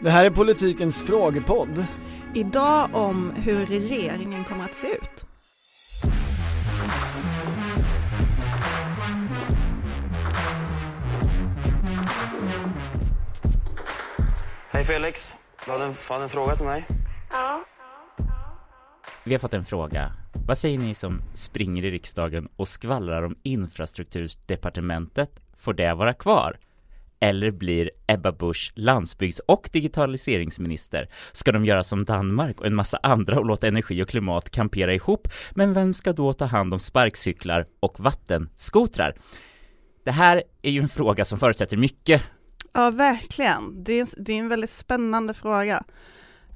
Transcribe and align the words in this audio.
Det 0.00 0.10
här 0.10 0.24
är 0.24 0.30
politikens 0.30 1.02
frågepodd. 1.02 1.86
Idag 2.34 2.88
om 2.92 3.30
hur 3.30 3.66
regeringen 3.66 4.44
kommer 4.44 4.64
att 4.64 4.74
se 4.74 4.86
ut. 4.86 5.24
Hej 14.70 14.84
Felix, 14.84 15.36
du 15.64 15.72
hade 15.72 15.84
en, 15.84 15.94
hade 16.10 16.22
en 16.22 16.28
fråga 16.28 16.54
till 16.54 16.66
mig? 16.66 16.86
Ja. 17.30 17.64
Vi 19.24 19.34
har 19.34 19.38
fått 19.38 19.54
en 19.54 19.64
fråga. 19.64 20.12
Vad 20.46 20.58
säger 20.58 20.78
ni 20.78 20.94
som 20.94 21.22
springer 21.34 21.84
i 21.84 21.90
riksdagen 21.90 22.48
och 22.56 22.68
skvallrar 22.68 23.22
om 23.22 23.36
infrastrukturdepartementet? 23.42 25.30
Får 25.56 25.74
det 25.74 25.94
vara 25.94 26.14
kvar? 26.14 26.58
Eller 27.20 27.50
blir 27.50 27.90
Ebba 28.06 28.32
Busch 28.32 28.72
landsbygds 28.74 29.40
och 29.46 29.68
digitaliseringsminister? 29.72 31.08
Ska 31.32 31.52
de 31.52 31.64
göra 31.64 31.82
som 31.82 32.04
Danmark 32.04 32.60
och 32.60 32.66
en 32.66 32.74
massa 32.74 32.98
andra 33.02 33.38
och 33.38 33.46
låta 33.46 33.68
energi 33.68 34.02
och 34.02 34.08
klimat 34.08 34.50
kampera 34.50 34.94
ihop? 34.94 35.28
Men 35.50 35.72
vem 35.72 35.94
ska 35.94 36.12
då 36.12 36.32
ta 36.32 36.44
hand 36.44 36.72
om 36.72 36.80
sparkcyklar 36.80 37.66
och 37.80 38.00
vattenskotrar? 38.00 39.16
Det 40.04 40.10
här 40.10 40.42
är 40.62 40.70
ju 40.70 40.80
en 40.80 40.88
fråga 40.88 41.24
som 41.24 41.38
förutsätter 41.38 41.76
mycket. 41.76 42.22
Ja, 42.72 42.90
verkligen. 42.90 43.84
Det 43.84 44.00
är, 44.00 44.08
det 44.16 44.32
är 44.32 44.38
en 44.38 44.48
väldigt 44.48 44.72
spännande 44.72 45.34
fråga. 45.34 45.84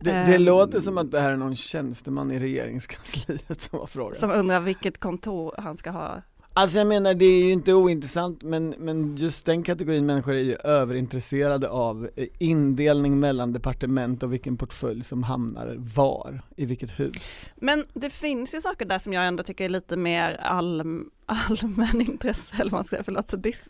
Det, 0.00 0.10
det 0.10 0.34
Ehm, 0.34 0.42
låter 0.42 0.80
som 0.80 0.98
att 0.98 1.10
det 1.10 1.20
här 1.20 1.32
är 1.32 1.36
någon 1.36 1.56
tjänsteman 1.56 2.30
i 2.30 2.38
regeringskansliet 2.38 3.60
som 3.60 3.78
har 3.78 3.86
frågat. 3.86 4.18
Som 4.18 4.30
undrar 4.30 4.60
vilket 4.60 5.00
kontor 5.00 5.54
han 5.58 5.76
ska 5.76 5.90
ha. 5.90 6.22
Alltså 6.54 6.78
jag 6.78 6.86
menar 6.86 7.14
det 7.14 7.24
är 7.24 7.44
ju 7.44 7.52
inte 7.52 7.74
ointressant 7.74 8.42
men, 8.42 8.74
men 8.78 9.16
just 9.16 9.46
den 9.46 9.62
kategorin 9.62 10.06
människor 10.06 10.34
är 10.34 10.42
ju 10.42 10.56
överintresserade 10.56 11.68
av 11.68 12.08
eh, 12.16 12.26
indelning 12.38 13.20
mellan 13.20 13.52
departement 13.52 14.22
och 14.22 14.32
vilken 14.32 14.56
portfölj 14.56 15.04
som 15.04 15.22
hamnar 15.22 15.76
var, 15.78 16.40
i 16.56 16.66
vilket 16.66 17.00
hus. 17.00 17.50
Men 17.56 17.84
det 17.94 18.10
finns 18.10 18.54
ju 18.54 18.60
saker 18.60 18.84
där 18.84 18.98
som 18.98 19.12
jag 19.12 19.26
ändå 19.26 19.42
tycker 19.42 19.64
är 19.64 19.68
lite 19.68 19.96
mer 19.96 20.36
allm, 20.42 21.10
allmänintresse, 21.48 22.54
eller 22.54 22.70
vad 22.70 22.78
man 22.78 22.84
ska 22.84 22.96
säga, 22.96 23.04
förlåt, 23.04 23.30
så 23.30 23.36
diss, 23.36 23.68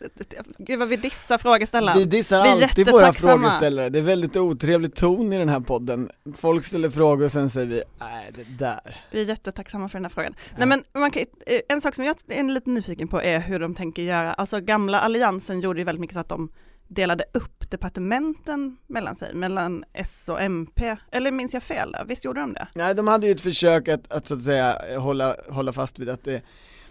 gud 0.57 0.79
vad 0.79 0.87
vi 0.87 0.95
dissar 0.95 1.37
frågeställaren. 1.37 1.97
Vi 1.97 2.05
dissar 2.05 2.43
Vi 2.43 2.63
alltid 2.63 2.91
våra 2.91 3.13
frågeställare, 3.13 3.89
det 3.89 3.99
är 3.99 4.03
väldigt 4.03 4.35
otrevlig 4.35 4.95
ton 4.95 5.33
i 5.33 5.37
den 5.37 5.49
här 5.49 5.59
podden. 5.59 6.09
Folk 6.35 6.65
ställer 6.65 6.89
frågor 6.89 7.25
och 7.25 7.31
sen 7.31 7.49
säger 7.49 7.67
vi, 7.67 7.83
nej 7.99 8.31
det 8.35 8.43
där. 8.43 9.05
Vi 9.11 9.21
är 9.21 9.25
jättetacksamma 9.25 9.89
för 9.89 9.97
den 9.97 10.05
här 10.05 10.09
frågan. 10.09 10.35
Nej 10.57 10.67
men 10.67 10.83
man 10.93 11.11
kan, 11.11 11.21
eh, 11.21 11.59
en 11.69 11.81
sak 11.81 11.95
som 11.95 12.05
jag 12.05 12.15
är 12.27 12.43
lite 12.43 12.69
nyfiken 12.69 13.07
på 13.07 13.21
är 13.21 13.39
hur 13.39 13.59
de 13.59 13.75
tänker 13.75 14.01
göra, 14.01 14.33
alltså 14.33 14.59
gamla 14.59 14.99
alliansen 14.99 15.61
gjorde 15.61 15.79
ju 15.79 15.85
väldigt 15.85 16.01
mycket 16.01 16.13
så 16.13 16.19
att 16.19 16.29
de 16.29 16.49
delade 16.87 17.25
upp 17.33 17.71
departementen 17.71 18.77
mellan 18.87 19.15
sig, 19.15 19.33
mellan 19.33 19.83
S 19.93 20.29
och 20.29 20.41
MP, 20.41 20.97
eller 21.11 21.31
minns 21.31 21.53
jag 21.53 21.63
fel? 21.63 21.95
Visst 22.07 22.25
gjorde 22.25 22.41
de 22.41 22.53
det? 22.53 22.67
Nej 22.75 22.95
de 22.95 23.07
hade 23.07 23.27
ju 23.27 23.31
ett 23.31 23.41
försök 23.41 23.87
att, 23.87 24.13
att 24.13 24.27
så 24.27 24.33
att 24.33 24.43
säga 24.43 24.99
hålla, 24.99 25.35
hålla 25.49 25.73
fast 25.73 25.99
vid 25.99 26.09
att 26.09 26.23
det, 26.23 26.41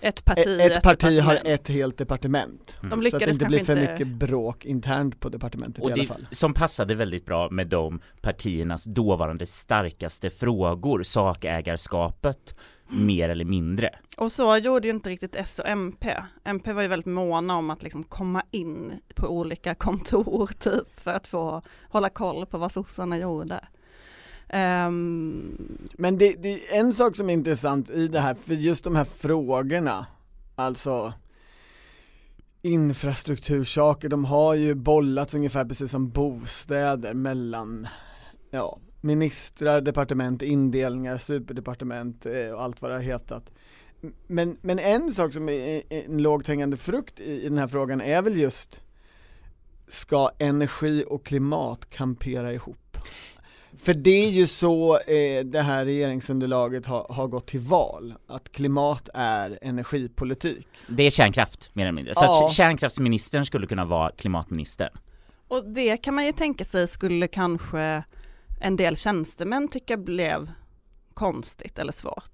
Ett 0.03 0.25
parti, 0.25 0.61
ett, 0.61 0.83
parti 0.83 1.21
har 1.21 1.41
ett 1.45 1.69
helt 1.69 1.99
departement. 1.99 2.77
De 2.81 2.91
Så 2.91 3.17
att 3.17 3.23
det 3.23 3.31
inte 3.31 3.45
blir 3.45 3.65
för 3.65 3.81
inte, 3.81 3.93
mycket 3.93 4.07
bråk 4.07 4.65
internt 4.65 5.21
på 5.21 5.29
departementet 5.29 5.85
Och 5.85 5.91
i 5.91 5.93
alla 5.93 6.05
fall. 6.05 6.27
som 6.31 6.55
passade 6.55 6.95
väldigt 6.95 7.27
bra 7.27 7.51
med 7.51 7.69
de 7.69 8.01
partiernas 8.21 8.85
dåvarande 8.85 9.47
starkaste 9.47 10.31
frågor, 10.31 11.03
sakägarskapet, 11.03 12.55
mer 12.89 13.29
eller 13.29 13.45
mindre. 13.45 13.91
och 14.17 14.33
så 14.33 14.57
gjorde 14.57 14.89
ju 14.89 14.95
inte 14.95 15.11
riktigt 15.11 15.37
S 15.37 15.59
och 15.59 15.69
MP. 15.69 16.17
MP 16.45 16.73
var 16.73 16.83
ju 16.83 16.89
väldigt 16.89 17.07
måna 17.07 17.57
om 17.57 17.71
att 17.71 17.83
liksom 17.83 18.05
komma 18.05 18.43
in 18.51 18.93
på 19.15 19.29
olika 19.29 19.75
kontor 19.75 20.47
typ 20.59 21.01
för 21.01 21.11
att 21.11 21.27
få 21.27 21.63
hålla 21.89 22.09
koll 22.09 22.47
på 22.47 22.59
vad 22.59 22.73
sossarna 22.73 23.19
gjorde. 23.19 23.61
Um... 24.53 25.79
Men 25.93 26.19
det, 26.19 26.33
det 26.43 26.49
är 26.49 26.79
en 26.81 26.93
sak 26.93 27.17
som 27.17 27.31
är 27.31 27.33
intressant 27.33 27.91
i 27.91 28.09
det 28.09 28.21
här, 28.21 28.35
för 28.35 28.55
just 28.55 28.85
de 28.85 28.97
här 28.97 29.05
frågorna, 29.05 30.07
alltså 30.55 31.13
infrastruktursaker, 32.63 34.09
de 34.09 34.25
har 34.25 34.55
ju 34.55 34.75
bollats 34.75 35.35
ungefär 35.35 35.65
precis 35.65 35.91
som 35.91 36.11
bostäder 36.11 37.15
mellan, 37.15 37.89
ja, 38.51 38.79
ministrar, 39.01 39.81
departement, 39.81 40.43
indelningar, 40.43 41.19
superdepartement 41.19 42.27
eh, 42.27 42.49
och 42.49 42.63
allt 42.63 42.83
vad 42.83 42.91
det 42.91 42.95
har 42.95 43.03
hetat. 43.03 43.53
Men, 44.27 44.57
men 44.61 44.79
en 44.79 45.11
sak 45.11 45.33
som 45.33 45.49
är 45.49 45.83
är 45.89 46.05
en 46.05 46.23
lågt 46.23 46.49
hängande 46.49 46.77
frukt 46.77 47.21
i, 47.21 47.43
i 47.43 47.49
den 47.49 47.59
här 47.59 47.67
frågan 47.67 48.01
är 48.01 48.23
väl 48.23 48.37
just, 48.37 48.81
ska 49.89 50.31
energi 50.39 51.05
och 51.09 51.27
klimat 51.27 51.91
kampera 51.91 52.53
ihop? 52.53 52.99
För 53.79 53.95
det 53.95 54.25
är 54.25 54.31
ju 54.31 54.47
så 54.47 54.99
eh, 54.99 55.45
det 55.45 55.61
här 55.63 55.85
regeringsunderlaget 55.85 56.87
har, 56.87 57.07
har 57.11 57.27
gått 57.27 57.47
till 57.47 57.61
val, 57.61 58.15
att 58.27 58.53
klimat 58.53 59.09
är 59.15 59.59
energipolitik. 59.63 60.67
Det 60.89 61.03
är 61.03 61.11
kärnkraft, 61.11 61.71
mer 61.75 61.83
eller 61.85 61.93
mindre. 61.93 62.15
Så 62.15 62.25
Ja. 62.25 62.47
att 62.47 62.53
kärnkraftsministern 62.53 63.47
skulle 63.47 63.67
kunna 63.67 63.85
vara 63.85 64.11
klimatminister. 64.13 64.91
Och 65.49 65.65
det 65.69 65.97
kan 65.97 66.15
man 66.15 66.27
ju 66.27 66.33
tänka 66.33 66.65
sig 66.65 66.89
skulle 66.89 67.27
kanske 67.29 68.05
en 68.61 68.77
del 68.77 68.97
tjänstemän 68.97 69.69
tycka 69.69 69.97
blev 69.97 70.51
konstigt 71.15 71.79
eller 71.79 71.93
svårt. 71.93 72.33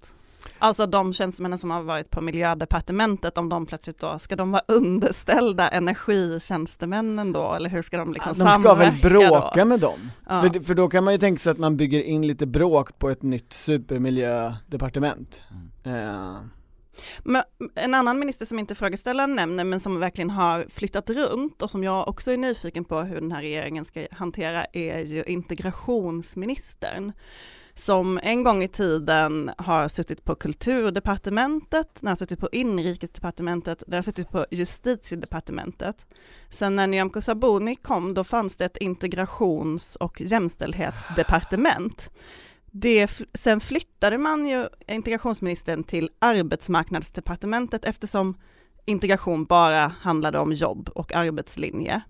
Alltså 0.58 0.86
de 0.86 1.12
tjänstemännen 1.12 1.58
som 1.58 1.70
har 1.70 1.82
varit 1.82 2.10
på 2.10 2.20
miljödepartementet, 2.20 3.38
om 3.38 3.48
de 3.48 3.66
plötsligt 3.66 3.98
då, 4.00 4.18
ska 4.18 4.36
de 4.36 4.50
vara 4.50 4.62
underställda 4.68 5.68
energitjänstemännen 5.68 7.32
då, 7.32 7.54
eller 7.54 7.70
hur 7.70 7.82
ska 7.82 7.98
de 7.98 8.12
liksom 8.12 8.38
de 8.38 8.50
ska 8.52 8.74
väl 8.74 9.00
bråka 9.02 9.50
då? 9.54 9.64
med 9.64 9.80
dem? 9.80 10.10
Ja. 10.28 10.40
För, 10.40 10.60
för 10.60 10.74
då 10.74 10.88
kan 10.88 11.04
man 11.04 11.14
ju 11.14 11.18
tänka 11.18 11.38
sig 11.38 11.52
att 11.52 11.58
man 11.58 11.76
bygger 11.76 12.02
in 12.02 12.26
lite 12.26 12.46
bråk 12.46 12.98
på 12.98 13.10
ett 13.10 13.22
nytt 13.22 13.52
supermiljödepartement. 13.52 15.42
Eh, 15.84 16.36
Men 17.22 17.42
en 17.74 17.94
annan 17.94 18.18
minister 18.18 18.46
som 18.46 18.58
inte 18.58 18.74
frågeställaren 18.74 19.34
nämner, 19.34 19.64
men 19.64 19.80
som 19.80 20.00
verkligen 20.00 20.30
har 20.30 20.66
flyttat 20.68 21.10
runt 21.10 21.62
och 21.62 21.70
som 21.70 21.84
jag 21.84 22.08
också 22.08 22.32
är 22.32 22.36
nyfiken 22.36 22.84
på 22.84 23.00
hur 23.00 23.20
den 23.20 23.32
här 23.32 23.42
regeringen 23.42 23.84
ska 23.84 24.06
hantera 24.10 24.64
är 24.72 24.98
ju 24.98 25.24
integrationsministern. 25.24 27.12
Som 27.78 28.20
en 28.22 28.44
gång 28.44 28.62
i 28.62 28.68
tiden 28.68 29.50
har 29.58 29.88
suttit 29.88 30.24
på 30.24 30.34
kulturdepartementet, 30.34 31.88
den 32.00 32.08
har 32.08 32.16
suttit 32.16 32.40
på 32.40 32.48
inrikesdepartementet, 32.52 33.82
den 33.86 33.94
har 33.94 34.02
suttit 34.02 34.30
på 34.30 34.46
justitiedepartementet. 34.50 36.06
Sen 36.50 36.76
när 36.76 36.86
Nyamko 36.86 37.20
Sabuni 37.20 37.76
kom, 37.76 38.14
då 38.14 38.24
fanns 38.24 38.56
det 38.56 38.64
ett 38.64 38.76
integrations 38.76 39.96
och 39.96 40.20
jämställdhetsdepartement. 40.20 42.10
Det, 42.70 43.10
sen 43.34 43.60
flyttade 43.60 44.18
man 44.18 44.48
ju 44.48 44.68
integrationsministern 44.88 45.84
till 45.84 46.10
arbetsmarknadsdepartementet 46.18 47.84
eftersom 47.84 48.34
integration 48.84 49.44
bara 49.44 49.92
handlade 50.00 50.38
om 50.38 50.52
jobb 50.52 50.88
och 50.94 51.12
arbetslinje. 51.12 52.00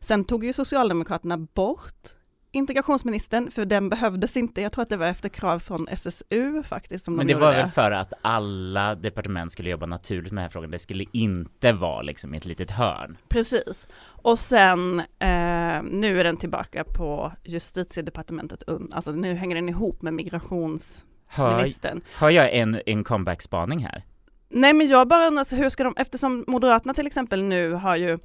Sen 0.00 0.24
tog 0.24 0.44
ju 0.44 0.52
Socialdemokraterna 0.52 1.38
bort 1.38 2.17
integrationsministern, 2.50 3.50
för 3.50 3.64
den 3.64 3.88
behövdes 3.88 4.36
inte. 4.36 4.62
Jag 4.62 4.72
tror 4.72 4.82
att 4.82 4.88
det 4.88 4.96
var 4.96 5.06
efter 5.06 5.28
krav 5.28 5.58
från 5.58 5.88
SSU 5.88 6.62
faktiskt. 6.62 7.04
Som 7.04 7.16
Men 7.16 7.26
de 7.26 7.32
det 7.32 7.40
var 7.40 7.52
väl 7.52 7.68
för 7.68 7.90
att 7.90 8.12
alla 8.22 8.94
departement 8.94 9.52
skulle 9.52 9.70
jobba 9.70 9.86
naturligt 9.86 10.32
med 10.32 10.42
den 10.42 10.44
här 10.44 10.50
frågan. 10.50 10.70
Det 10.70 10.78
skulle 10.78 11.04
inte 11.12 11.72
vara 11.72 12.02
liksom 12.02 12.34
ett 12.34 12.44
litet 12.44 12.70
hörn. 12.70 13.18
Precis. 13.28 13.86
Och 14.22 14.38
sen, 14.38 14.98
eh, 15.00 15.82
nu 15.82 16.20
är 16.20 16.24
den 16.24 16.36
tillbaka 16.36 16.84
på 16.84 17.32
justitiedepartementet, 17.44 18.62
alltså 18.92 19.12
nu 19.12 19.34
hänger 19.34 19.54
den 19.54 19.68
ihop 19.68 20.02
med 20.02 20.14
migrationsministern. 20.14 22.00
Hör, 22.06 22.26
hör 22.26 22.30
jag 22.30 22.54
en, 22.54 22.80
en 22.86 23.04
comeback-spaning 23.04 23.84
här? 23.84 24.04
Nej 24.50 24.74
men 24.74 24.88
jag 24.88 25.08
bara 25.08 25.26
undrar, 25.26 25.44
så 25.44 25.56
hur 25.56 25.68
ska 25.68 25.84
de, 25.84 25.94
eftersom 25.96 26.44
Moderaterna 26.46 26.94
till 26.94 27.06
exempel 27.06 27.42
nu 27.42 27.72
har 27.72 27.96
ju, 27.96 28.18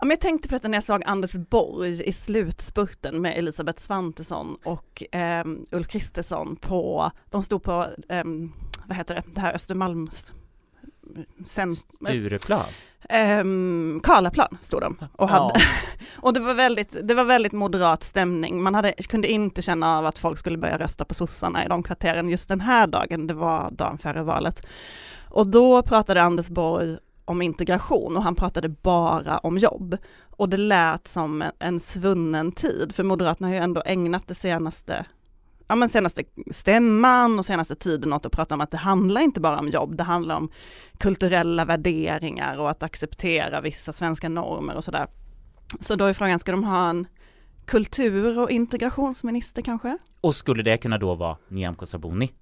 ja, 0.00 0.06
men 0.06 0.10
jag 0.10 0.20
tänkte 0.20 0.48
på 0.48 0.54
detta 0.54 0.68
när 0.68 0.76
jag 0.76 0.84
såg 0.84 1.02
Anders 1.06 1.32
Borg 1.32 2.08
i 2.08 2.12
slutspurten 2.12 3.22
med 3.22 3.38
Elisabeth 3.38 3.82
Svantesson 3.82 4.56
och 4.64 5.02
ehm, 5.12 5.66
Ulf 5.72 5.88
Kristersson 5.88 6.56
på, 6.56 7.10
de 7.30 7.42
stod 7.42 7.62
på, 7.62 7.86
ehm, 8.08 8.52
vad 8.86 8.96
heter 8.96 9.14
det, 9.14 9.22
det 9.34 9.40
här 9.40 9.54
Östermalms, 9.54 10.32
sen, 11.46 11.76
Stureplan? 11.76 12.66
ehm, 13.08 14.00
Karlaplan 14.04 14.58
stod 14.62 14.80
de 14.80 14.96
och 15.12 15.28
hade, 15.28 15.52
ja. 15.54 15.60
och 16.20 16.34
det 16.34 16.40
var 16.40 16.54
väldigt, 16.54 16.96
det 17.08 17.14
var 17.14 17.24
väldigt 17.24 17.52
moderat 17.52 18.02
stämning. 18.02 18.62
Man 18.62 18.74
hade, 18.74 18.92
kunde 18.92 19.28
inte 19.28 19.62
känna 19.62 19.98
av 19.98 20.06
att 20.06 20.18
folk 20.18 20.38
skulle 20.38 20.58
börja 20.58 20.78
rösta 20.78 21.04
på 21.04 21.14
sossarna 21.14 21.64
i 21.64 21.68
de 21.68 21.82
kvarteren 21.82 22.28
just 22.28 22.48
den 22.48 22.60
här 22.60 22.86
dagen, 22.86 23.26
det 23.26 23.34
var 23.34 23.70
dagen 23.70 23.98
före 23.98 24.22
valet. 24.22 24.66
Och 25.28 25.48
då 25.48 25.82
pratade 25.82 26.22
Anders 26.22 26.48
Borg 26.48 26.96
om 27.24 27.42
integration 27.42 28.16
och 28.16 28.22
han 28.22 28.34
pratade 28.34 28.68
bara 28.68 29.38
om 29.38 29.58
jobb. 29.58 29.96
Och 30.36 30.48
det 30.48 30.56
lät 30.56 31.08
som 31.08 31.44
en, 31.58 31.80
svunnen 31.80 32.52
tid, 32.52 32.94
för 32.94 33.04
Moderaterna 33.04 33.48
har 33.48 33.54
ju 33.54 33.60
ändå 33.60 33.82
ägnat 33.86 34.28
det 34.28 34.34
senaste 34.34 35.06
ja, 35.68 35.74
men 35.74 35.88
senaste 35.88 36.24
stämman 36.50 37.38
och 37.38 37.44
senaste 37.44 37.74
tiden 37.74 38.12
åt 38.12 38.26
att 38.26 38.32
prata 38.32 38.54
om 38.54 38.60
att 38.60 38.70
det 38.70 38.76
handlar 38.76 39.20
inte 39.20 39.40
bara 39.40 39.58
om 39.58 39.68
jobb, 39.68 39.96
det 39.96 40.02
handlar 40.02 40.36
om 40.36 40.50
kulturella 40.98 41.64
värderingar 41.64 42.58
och 42.58 42.70
att 42.70 42.82
acceptera 42.82 43.60
vissa 43.60 43.92
svenska 43.92 44.28
normer 44.28 44.74
och 44.74 44.84
sådär. 44.84 45.06
Så 45.80 45.96
då 45.96 46.04
är 46.04 46.14
frågan, 46.14 46.38
ska 46.38 46.52
de 46.52 46.64
ha 46.64 46.90
en 46.90 47.06
kultur 47.64 48.38
och 48.38 48.50
integrationsminister 48.50 49.62
kanske? 49.62 49.98
Och 50.20 50.34
skulle 50.34 50.62
det 50.62 50.76
kunna 50.76 50.98
då 50.98 51.14
vara 51.14 51.36
Nyamko 51.48 51.86
Sabuni? 51.86 52.32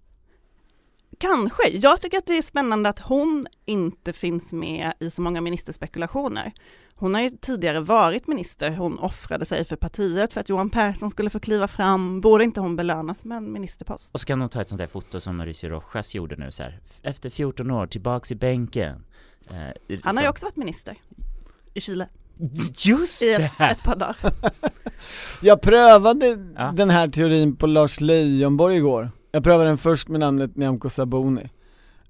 Kanske. 1.22 1.68
Jag 1.68 2.00
tycker 2.00 2.18
att 2.18 2.26
det 2.26 2.38
är 2.38 2.42
spännande 2.42 2.88
att 2.88 2.98
hon 2.98 3.44
inte 3.64 4.12
finns 4.12 4.52
med 4.52 4.92
i 5.00 5.10
så 5.10 5.22
många 5.22 5.40
ministerspekulationer. 5.40 6.52
Hon 6.94 7.14
har 7.14 7.20
ju 7.22 7.30
tidigare 7.30 7.80
varit 7.80 8.26
minister, 8.26 8.70
hon 8.70 8.98
offrade 8.98 9.44
sig 9.44 9.64
för 9.64 9.76
partiet 9.76 10.32
för 10.32 10.40
att 10.40 10.48
Johan 10.48 10.70
Persson 10.70 11.10
skulle 11.10 11.30
få 11.30 11.40
kliva 11.40 11.68
fram. 11.68 12.20
Borde 12.20 12.44
inte 12.44 12.60
hon 12.60 12.76
belönas 12.76 13.24
med 13.24 13.36
en 13.36 13.52
ministerpost? 13.52 14.14
Och 14.14 14.20
så 14.20 14.26
kan 14.26 14.40
hon 14.40 14.50
ta 14.50 14.60
ett 14.60 14.68
sånt 14.68 14.78
där 14.78 14.86
foto 14.86 15.20
som 15.20 15.36
Mauricio 15.36 15.70
Rojas 15.70 16.14
gjorde 16.14 16.36
nu 16.36 16.50
så 16.50 16.62
här. 16.62 16.80
efter 17.02 17.30
14 17.30 17.70
år, 17.70 17.86
tillbaks 17.86 18.32
i 18.32 18.34
bänken. 18.34 19.04
Eh, 19.50 19.98
Han 20.02 20.16
har 20.16 20.24
ju 20.24 20.30
också 20.30 20.46
varit 20.46 20.56
minister 20.56 20.96
i 21.74 21.80
Chile. 21.80 22.08
Just 22.78 23.22
I 23.22 23.26
det! 23.26 23.44
ett, 23.58 23.70
ett 23.78 23.82
par 23.82 23.96
dagar. 23.96 24.16
Jag 25.40 25.62
prövade 25.62 26.52
ja. 26.56 26.72
den 26.76 26.90
här 26.90 27.08
teorin 27.08 27.56
på 27.56 27.66
Lars 27.66 28.00
Leijonborg 28.00 28.76
igår. 28.76 29.10
Jag 29.34 29.44
prövade 29.44 29.68
den 29.68 29.76
först 29.76 30.08
med 30.08 30.20
namnet 30.20 30.56
Nyamko 30.56 30.90
Sabuni. 30.90 31.50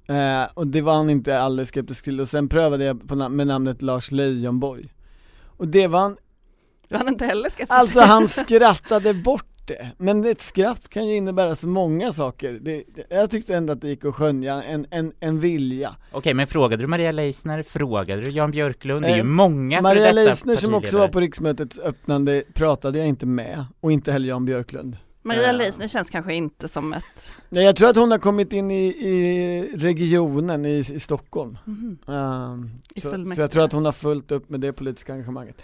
Eh, 0.06 0.50
och 0.54 0.66
det 0.66 0.80
var 0.80 0.94
han 0.94 1.10
inte 1.10 1.40
alldeles 1.40 1.68
skeptisk 1.68 2.04
till, 2.04 2.20
och 2.20 2.28
sen 2.28 2.48
prövade 2.48 2.84
jag 2.84 3.08
på, 3.08 3.14
med 3.28 3.46
namnet 3.46 3.82
Lars 3.82 4.12
Leijonborg. 4.12 4.92
Och 5.44 5.68
det 5.68 5.86
var 5.86 6.00
han 6.00 6.16
var 6.88 6.98
han 6.98 7.08
inte 7.08 7.24
heller 7.24 7.50
skeptisk 7.50 7.70
Alltså 7.70 8.00
han 8.00 8.28
skrattade 8.46 9.14
bort 9.14 9.46
det, 9.66 9.90
men 9.98 10.24
ett 10.24 10.40
skratt 10.40 10.88
kan 10.88 11.06
ju 11.06 11.16
innebära 11.16 11.56
så 11.56 11.68
många 11.68 12.12
saker. 12.12 12.52
Det, 12.52 12.84
jag 13.08 13.30
tyckte 13.30 13.54
ändå 13.54 13.72
att 13.72 13.80
det 13.80 13.88
gick 13.88 14.04
att 14.04 14.14
skönja 14.14 14.62
en, 14.62 14.86
en, 14.90 15.12
en 15.20 15.38
vilja. 15.38 15.96
Okej, 16.12 16.34
men 16.34 16.46
frågade 16.46 16.82
du 16.82 16.86
Maria 16.86 17.12
Leisner, 17.12 17.62
frågade 17.62 18.22
du 18.22 18.30
Jan 18.30 18.50
Björklund? 18.50 19.04
Det 19.04 19.08
är 19.08 19.14
ju 19.14 19.20
eh, 19.20 19.24
många 19.24 19.82
Maria 19.82 20.12
Leisner 20.12 20.56
som 20.56 20.74
också 20.74 20.98
var 20.98 21.08
på 21.08 21.20
riksmötets 21.20 21.78
öppnande 21.78 22.42
pratade 22.54 22.98
jag 22.98 23.08
inte 23.08 23.26
med, 23.26 23.64
och 23.80 23.92
inte 23.92 24.12
heller 24.12 24.28
Jan 24.28 24.44
Björklund. 24.44 24.96
Maria 25.22 25.52
uh, 25.52 25.58
Leisner 25.58 25.88
känns 25.88 26.10
kanske 26.10 26.34
inte 26.34 26.68
som 26.68 26.92
ett... 26.92 27.34
Nej 27.48 27.64
jag 27.64 27.76
tror 27.76 27.88
att 27.88 27.96
hon 27.96 28.10
har 28.10 28.18
kommit 28.18 28.52
in 28.52 28.70
i, 28.70 28.84
i 28.84 29.70
regionen 29.76 30.66
i, 30.66 30.78
i 30.78 31.00
Stockholm. 31.00 31.58
Mm 31.66 31.96
-hmm. 32.06 32.60
uh, 32.60 32.68
så, 32.96 33.34
så, 33.34 33.40
jag 33.40 33.50
tror 33.50 33.64
att 33.64 33.72
hon 33.72 33.84
har 33.84 33.92
fullt 33.92 34.32
upp 34.32 34.50
med 34.50 34.60
det 34.60 34.72
politiska 34.72 35.12
engagemanget. 35.12 35.62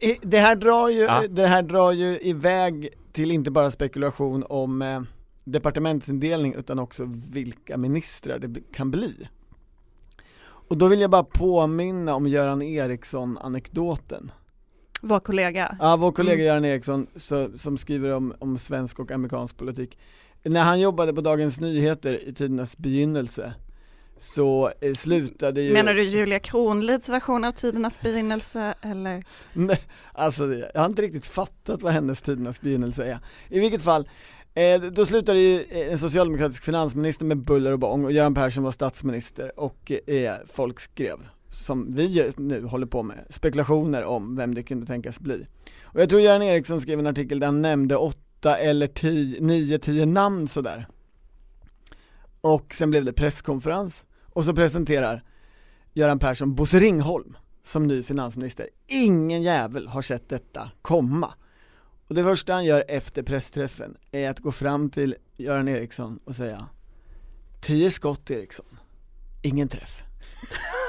Det, 0.00 0.18
det 0.22 0.38
här 0.38 0.56
drar 0.56 0.88
ju, 0.88 1.00
ja. 1.00 1.24
det 1.28 1.46
här 1.46 1.62
drar 1.62 1.92
ju 1.92 2.18
iväg 2.20 2.88
till 3.12 3.30
inte 3.30 3.50
bara 3.50 3.70
spekulation 3.70 4.44
om 4.48 4.82
eh, 4.82 5.02
departementsindelning 5.44 6.54
utan 6.54 6.78
också 6.78 7.04
vilka 7.30 7.76
ministrar 7.76 8.38
det 8.38 8.60
kan 8.72 8.90
bli. 8.90 9.28
Och 10.40 10.76
då 10.76 10.86
vill 10.86 11.00
jag 11.00 11.10
bara 11.10 11.24
påminna 11.24 12.14
om 12.14 12.26
Göran 12.26 12.62
Eriksson-anekdoten. 12.62 14.32
Vår 15.00 15.20
kollega? 15.20 15.76
Ja, 15.80 15.96
vår 15.96 16.12
kollega 16.12 16.34
mm. 16.34 16.46
Göran 16.46 16.64
Eriksson 16.64 17.06
så, 17.16 17.50
som 17.54 17.78
skriver 17.78 18.14
om, 18.14 18.34
om 18.38 18.58
svensk 18.58 18.98
och 18.98 19.10
amerikansk 19.10 19.56
politik. 19.56 19.98
När 20.42 20.64
han 20.64 20.80
jobbade 20.80 21.12
på 21.12 21.20
Dagens 21.20 21.60
Nyheter 21.60 22.28
i 22.28 22.34
tidernas 22.34 22.76
begynnelse 22.76 23.54
så 24.18 24.72
eh, 24.80 24.94
slutade 24.94 25.62
ju 25.62 25.72
Menar 25.72 25.94
du 25.94 26.02
Julia 26.02 26.38
Kronlids 26.38 27.08
version 27.08 27.44
av 27.44 27.52
Tidernas 27.52 28.00
begynnelse 28.00 28.74
eller? 28.82 29.24
Nej, 29.52 29.80
alltså 30.12 30.54
jag 30.54 30.80
har 30.80 30.86
inte 30.86 31.02
riktigt 31.02 31.26
fattat 31.26 31.82
vad 31.82 31.92
hennes 31.92 32.22
Tidernas 32.22 32.60
begynnelse 32.60 33.04
är. 33.04 33.18
I 33.48 33.60
vilket 33.60 33.82
fall, 33.82 34.08
eh, 34.54 34.80
då 34.80 35.06
slutade 35.06 35.38
ju 35.38 35.64
eh, 35.70 35.92
en 35.92 35.98
socialdemokratisk 35.98 36.64
finansminister 36.64 37.24
med 37.24 37.36
buller 37.38 37.72
och 37.72 37.78
bång 37.78 38.04
och 38.04 38.12
Göran 38.12 38.34
Persson 38.34 38.64
var 38.64 38.72
statsminister 38.72 39.60
och 39.60 39.92
folk 40.46 40.80
skrev 40.80 41.18
som 41.50 41.90
vi 41.90 42.32
nu 42.36 42.64
håller 42.64 42.86
på 42.86 43.02
med, 43.02 43.26
spekulationer 43.30 44.04
om 44.04 44.36
vem 44.36 44.54
det 44.54 44.62
kunde 44.62 44.86
tänkas 44.86 45.20
bli. 45.20 45.46
Och 45.82 46.00
jag 46.00 46.08
tror 46.08 46.20
Göran 46.20 46.42
Eriksson 46.42 46.80
skrev 46.80 46.98
en 46.98 47.06
artikel 47.06 47.40
där 47.40 47.46
han 47.46 47.62
nämnde 47.62 47.96
åtta 47.96 48.58
eller 48.58 48.86
tio, 48.86 49.40
nio, 49.40 49.78
tio 49.78 50.06
namn 50.06 50.48
sådär. 50.48 50.88
Och 52.40 52.74
sen 52.74 52.90
blev 52.90 53.04
det 53.04 53.12
presskonferens 53.12 54.04
och 54.24 54.44
så 54.44 54.54
presenterar 54.54 55.24
Göran 55.92 56.18
Persson 56.18 56.54
Bosse 56.54 56.78
Ringholm 56.78 57.36
som 57.62 57.86
ny 57.86 58.02
finansminister. 58.02 58.68
Ingen 58.86 59.42
jävel 59.42 59.88
har 59.88 60.02
sett 60.02 60.28
detta 60.28 60.70
komma. 60.82 61.34
Och 62.08 62.14
det 62.14 62.22
första 62.22 62.52
han 62.52 62.64
gör 62.64 62.84
efter 62.88 63.22
pressträffen 63.22 63.96
är 64.10 64.30
att 64.30 64.38
gå 64.38 64.52
fram 64.52 64.90
till 64.90 65.16
Göran 65.36 65.68
Eriksson 65.68 66.18
och 66.24 66.36
säga 66.36 66.66
Tio 67.60 67.90
skott 67.90 68.30
Eriksson, 68.30 68.78
ingen 69.42 69.68
träff. 69.68 70.02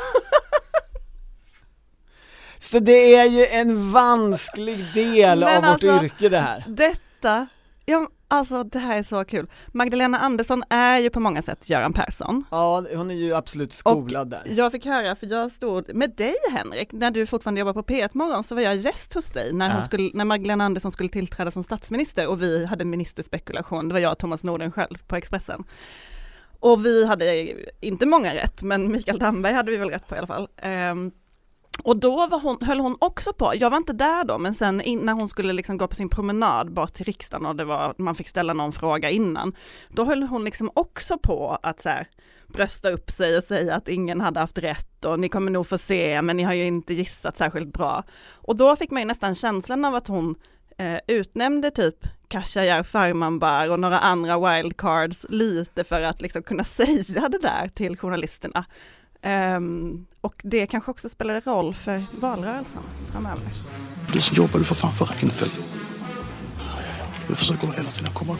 Så 2.59 2.79
det 2.79 3.15
är 3.15 3.25
ju 3.25 3.45
en 3.45 3.91
vansklig 3.91 4.77
del 4.93 5.43
av 5.43 5.49
alltså, 5.49 5.91
vårt 5.91 6.03
yrke 6.03 6.29
det 6.29 6.37
här. 6.37 6.63
Detta, 6.67 7.47
ja, 7.85 8.07
alltså 8.27 8.63
det 8.63 8.79
här 8.79 8.99
är 8.99 9.03
så 9.03 9.25
kul. 9.25 9.49
Magdalena 9.67 10.19
Andersson 10.19 10.63
är 10.69 10.99
ju 10.99 11.09
på 11.09 11.19
många 11.19 11.41
sätt 11.41 11.69
Göran 11.69 11.93
Persson. 11.93 12.45
Ja, 12.51 12.83
hon 12.95 13.11
är 13.11 13.15
ju 13.15 13.33
absolut 13.33 13.73
skolad 13.73 14.21
och 14.21 14.27
där. 14.27 14.43
Jag 14.45 14.71
fick 14.71 14.85
höra, 14.85 15.15
för 15.15 15.27
jag 15.27 15.51
stod 15.51 15.95
med 15.95 16.11
dig 16.15 16.35
Henrik, 16.51 16.91
när 16.91 17.11
du 17.11 17.25
fortfarande 17.25 17.59
jobbar 17.59 17.73
på 17.73 17.83
P1 17.83 18.09
Morgon 18.13 18.43
så 18.43 18.55
var 18.55 18.61
jag 18.61 18.75
gäst 18.75 19.13
hos 19.13 19.29
dig 19.29 19.53
när, 19.53 19.73
hon 19.73 19.83
skulle, 19.83 20.11
när 20.13 20.25
Magdalena 20.25 20.65
Andersson 20.65 20.91
skulle 20.91 21.09
tillträda 21.09 21.51
som 21.51 21.63
statsminister 21.63 22.27
och 22.27 22.41
vi 22.41 22.65
hade 22.65 22.85
ministerspekulation, 22.85 23.87
det 23.87 23.93
var 23.93 24.01
jag 24.01 24.11
och 24.11 24.19
Thomas 24.19 24.43
Norden 24.43 24.71
själv 24.71 24.97
på 25.07 25.15
Expressen. 25.15 25.63
Och 26.59 26.85
vi 26.85 27.05
hade 27.05 27.47
inte 27.81 28.05
många 28.05 28.35
rätt, 28.35 28.63
men 28.63 28.91
Mikael 28.91 29.19
Damberg 29.19 29.53
hade 29.53 29.71
vi 29.71 29.77
väl 29.77 29.89
rätt 29.89 30.07
på 30.07 30.15
i 30.15 30.17
alla 30.17 30.27
fall. 30.27 30.47
Um, 30.91 31.11
och 31.83 31.97
då 31.97 32.27
var 32.27 32.39
hon, 32.39 32.57
höll 32.61 32.79
hon 32.79 32.97
också 32.99 33.33
på, 33.33 33.53
jag 33.55 33.69
var 33.69 33.77
inte 33.77 33.93
där 33.93 34.23
då, 34.23 34.37
men 34.37 34.53
sen 34.53 34.81
in, 34.81 34.99
när 34.99 35.13
hon 35.13 35.29
skulle 35.29 35.53
liksom 35.53 35.77
gå 35.77 35.87
på 35.87 35.95
sin 35.95 36.09
promenad 36.09 36.73
bort 36.73 36.93
till 36.93 37.05
riksdagen 37.05 37.45
och 37.45 37.55
det 37.55 37.65
var, 37.65 37.95
man 37.97 38.15
fick 38.15 38.29
ställa 38.29 38.53
någon 38.53 38.71
fråga 38.71 39.09
innan, 39.09 39.55
då 39.89 40.05
höll 40.05 40.23
hon 40.23 40.45
liksom 40.45 40.71
också 40.73 41.17
på 41.17 41.59
att 41.63 41.81
så 41.81 41.89
här, 41.89 42.07
brösta 42.47 42.89
upp 42.89 43.09
sig 43.09 43.37
och 43.37 43.43
säga 43.43 43.75
att 43.75 43.87
ingen 43.87 44.21
hade 44.21 44.39
haft 44.39 44.57
rätt 44.57 45.05
och 45.05 45.19
ni 45.19 45.29
kommer 45.29 45.51
nog 45.51 45.67
få 45.67 45.77
se, 45.77 46.21
men 46.21 46.37
ni 46.37 46.43
har 46.43 46.53
ju 46.53 46.65
inte 46.65 46.93
gissat 46.93 47.37
särskilt 47.37 47.73
bra. 47.73 48.03
Och 48.31 48.55
då 48.55 48.75
fick 48.75 48.91
man 48.91 49.01
ju 49.01 49.07
nästan 49.07 49.35
känslan 49.35 49.85
av 49.85 49.95
att 49.95 50.07
hon 50.07 50.35
eh, 50.77 50.99
utnämnde 51.07 51.71
typ 51.71 51.95
Khashayar 52.27 52.83
Farmanbar 52.83 53.69
och 53.69 53.79
några 53.79 53.99
andra 53.99 54.37
wildcards 54.37 55.25
lite 55.29 55.83
för 55.83 56.01
att 56.01 56.21
liksom 56.21 56.43
kunna 56.43 56.63
säga 56.79 57.29
det 57.29 57.39
där 57.41 57.67
till 57.67 57.97
journalisterna. 57.97 58.65
Um, 59.23 60.05
och 60.21 60.41
det 60.43 60.67
kanske 60.67 60.91
också 60.91 61.09
spelade 61.09 61.39
roll 61.39 61.73
för 61.73 62.03
valrörelsen 62.19 62.81
framöver. 63.11 63.53
Du 64.13 64.21
som 64.21 64.37
jobbar 64.37 64.59
du 64.59 64.65
för 64.65 64.75
fan 64.75 64.93
för 64.93 65.05
Reinfeldt. 65.05 65.59
Du 67.27 67.35
försöker 67.35 67.67
hela 67.67 67.89
tiden 67.89 68.13
komma 68.13 68.33
upp 68.33 68.39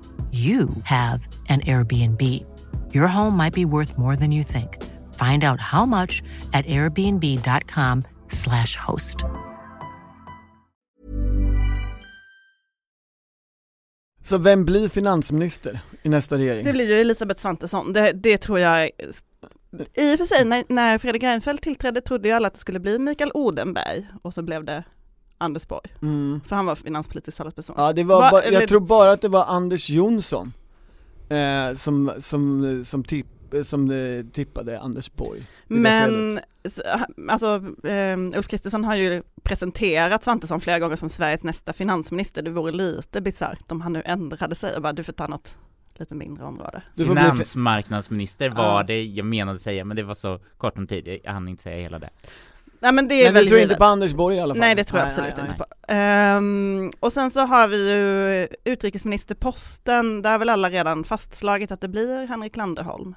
you 0.31 0.69
have 0.85 1.27
an 1.49 1.59
Airbnb. 1.61 2.21
Your 2.93 3.07
home 3.07 3.37
might 3.37 3.53
be 3.53 3.65
worth 3.65 3.97
more 3.97 4.15
than 4.15 4.31
you 4.31 4.43
think. 4.43 4.77
Find 5.13 5.43
out 5.43 5.59
how 5.59 5.85
much 5.85 6.23
at 6.53 6.65
airbnb.com 6.65 8.03
slash 8.29 8.75
host. 8.75 9.17
Så 14.23 14.37
vem 14.37 14.65
blir 14.65 14.89
finansminister 14.89 15.79
i 16.03 16.09
nästa 16.09 16.37
regering? 16.37 16.65
Det 16.65 16.73
blir 16.73 16.89
ju 16.89 17.01
Elisabeth 17.01 17.41
Svantesson. 17.41 17.93
Det, 17.93 18.11
det 18.11 18.37
tror 18.37 18.59
jag 18.59 18.89
i 19.93 20.15
och 20.15 20.19
för 20.19 20.25
sig, 20.25 20.45
när, 20.45 20.63
när 20.67 20.97
Fredrik 20.97 21.23
Reinfeldt 21.23 21.63
tillträdde 21.63 22.01
trodde 22.01 22.27
ju 22.27 22.33
alla 22.33 22.47
att 22.47 22.53
det 22.53 22.59
skulle 22.59 22.79
bli 22.79 22.99
Mikael 22.99 23.31
Odenberg 23.33 24.07
och 24.21 24.33
så 24.33 24.41
blev 24.41 24.65
det 24.65 24.83
Anders 25.41 25.67
Borg. 25.67 25.93
Mm. 26.01 26.41
För 26.47 26.55
han 26.55 26.65
var 26.65 26.75
finanspolitisk 26.75 27.37
talesperson. 27.37 27.75
Ja 27.77 27.93
det 27.93 28.03
var, 28.03 28.31
Va, 28.31 28.45
jag 28.45 28.67
tror 28.67 28.79
bara 28.79 29.11
att 29.11 29.21
det 29.21 29.27
var 29.27 29.45
Anders 29.45 29.89
Jonsson 29.89 30.53
eh, 31.29 31.73
som, 31.75 32.11
som, 32.19 32.83
som, 32.85 33.03
tipp, 33.03 33.27
som 33.63 33.91
eh, 33.91 34.25
tippade 34.33 34.79
Anders 34.79 35.11
Borg. 35.13 35.47
Men, 35.67 36.39
alltså 37.29 37.63
eh, 37.83 38.37
Ulf 38.37 38.47
Kristersson 38.47 38.83
har 38.83 38.95
ju 38.95 39.23
presenterat 39.43 40.23
Svantesson 40.23 40.61
flera 40.61 40.79
gånger 40.79 40.95
som 40.95 41.09
Sveriges 41.09 41.43
nästa 41.43 41.73
finansminister. 41.73 42.41
Det 42.41 42.51
vore 42.51 42.71
lite 42.71 43.21
bisarrt 43.21 43.71
om 43.71 43.81
han 43.81 43.93
nu 43.93 44.01
ändrade 44.05 44.55
sig 44.55 44.75
och 44.75 44.81
bara, 44.81 44.93
du 44.93 45.03
får 45.03 45.13
ta 45.13 45.27
något 45.27 45.55
lite 45.95 46.15
mindre 46.15 46.45
område. 46.45 46.83
Finansmarknadsminister 46.97 48.49
var 48.49 48.83
det 48.83 49.03
jag 49.03 49.25
menade 49.25 49.59
säga, 49.59 49.85
men 49.85 49.97
det 49.97 50.03
var 50.03 50.13
så 50.13 50.39
kort 50.57 50.77
om 50.77 50.87
tid, 50.87 51.19
jag 51.23 51.31
hann 51.31 51.47
inte 51.47 51.63
säga 51.63 51.81
hela 51.81 51.99
det. 51.99 52.09
Nej 52.81 52.91
men 52.91 53.07
det 53.07 53.15
är 53.15 53.25
Men 53.25 53.33
väl 53.33 53.43
du 53.43 53.49
tror 53.49 53.59
givet. 53.59 53.71
inte 53.71 53.79
på 53.79 53.85
Anders 53.85 54.13
Borg 54.13 54.35
i 54.35 54.39
alla 54.39 54.53
fall? 54.53 54.59
Nej 54.59 54.75
det 54.75 54.83
tror 54.83 54.99
jag 54.99 55.05
Nej, 55.05 55.11
absolut 55.11 55.35
nej, 55.37 55.45
inte 55.45 55.55
nej. 55.57 55.67
på. 55.87 55.93
Ehm, 55.93 56.91
och 56.99 57.13
sen 57.13 57.31
så 57.31 57.39
har 57.39 57.67
vi 57.67 57.91
ju 57.91 58.47
utrikesministerposten, 58.73 60.21
där 60.21 60.31
har 60.31 60.39
väl 60.39 60.49
alla 60.49 60.69
redan 60.69 61.03
fastslagit 61.03 61.71
att 61.71 61.81
det 61.81 61.87
blir 61.87 62.27
Henrik 62.27 62.55
Landerholm. 62.55 63.15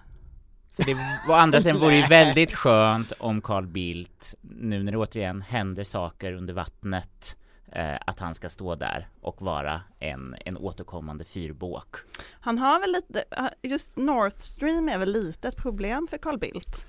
För 0.76 0.83
det, 0.83 0.97
å 1.28 1.33
andra 1.33 1.61
sidan 1.61 1.78
vore 1.80 1.90
det 1.90 1.97
ju 2.00 2.06
väldigt 2.09 2.52
skönt 2.52 3.12
om 3.18 3.40
Carl 3.40 3.66
Bildt, 3.66 4.35
nu 4.40 4.83
när 4.83 4.92
det 4.92 4.99
återigen 4.99 5.42
händer 5.42 5.85
saker 5.85 6.33
under 6.33 6.54
vattnet, 6.54 7.37
eh, 7.73 7.94
att 8.06 8.18
han 8.21 8.35
ska 8.35 8.49
stå 8.49 8.75
där 8.75 9.09
och 9.21 9.42
vara 9.42 9.80
en, 9.99 10.37
en 10.44 10.56
återkommande 10.56 11.25
fyrbåk. 11.25 11.97
Han 12.40 12.59
har 12.59 12.80
väl 12.80 12.92
lite, 12.92 13.25
just 13.62 13.97
North 13.97 14.38
Stream 14.38 14.88
är 14.88 14.99
väl 14.99 15.12
lite 15.12 15.49
ett 15.49 15.56
problem 15.56 16.06
för 16.11 16.18
Carl 16.18 16.38
Bildt. 16.38 16.87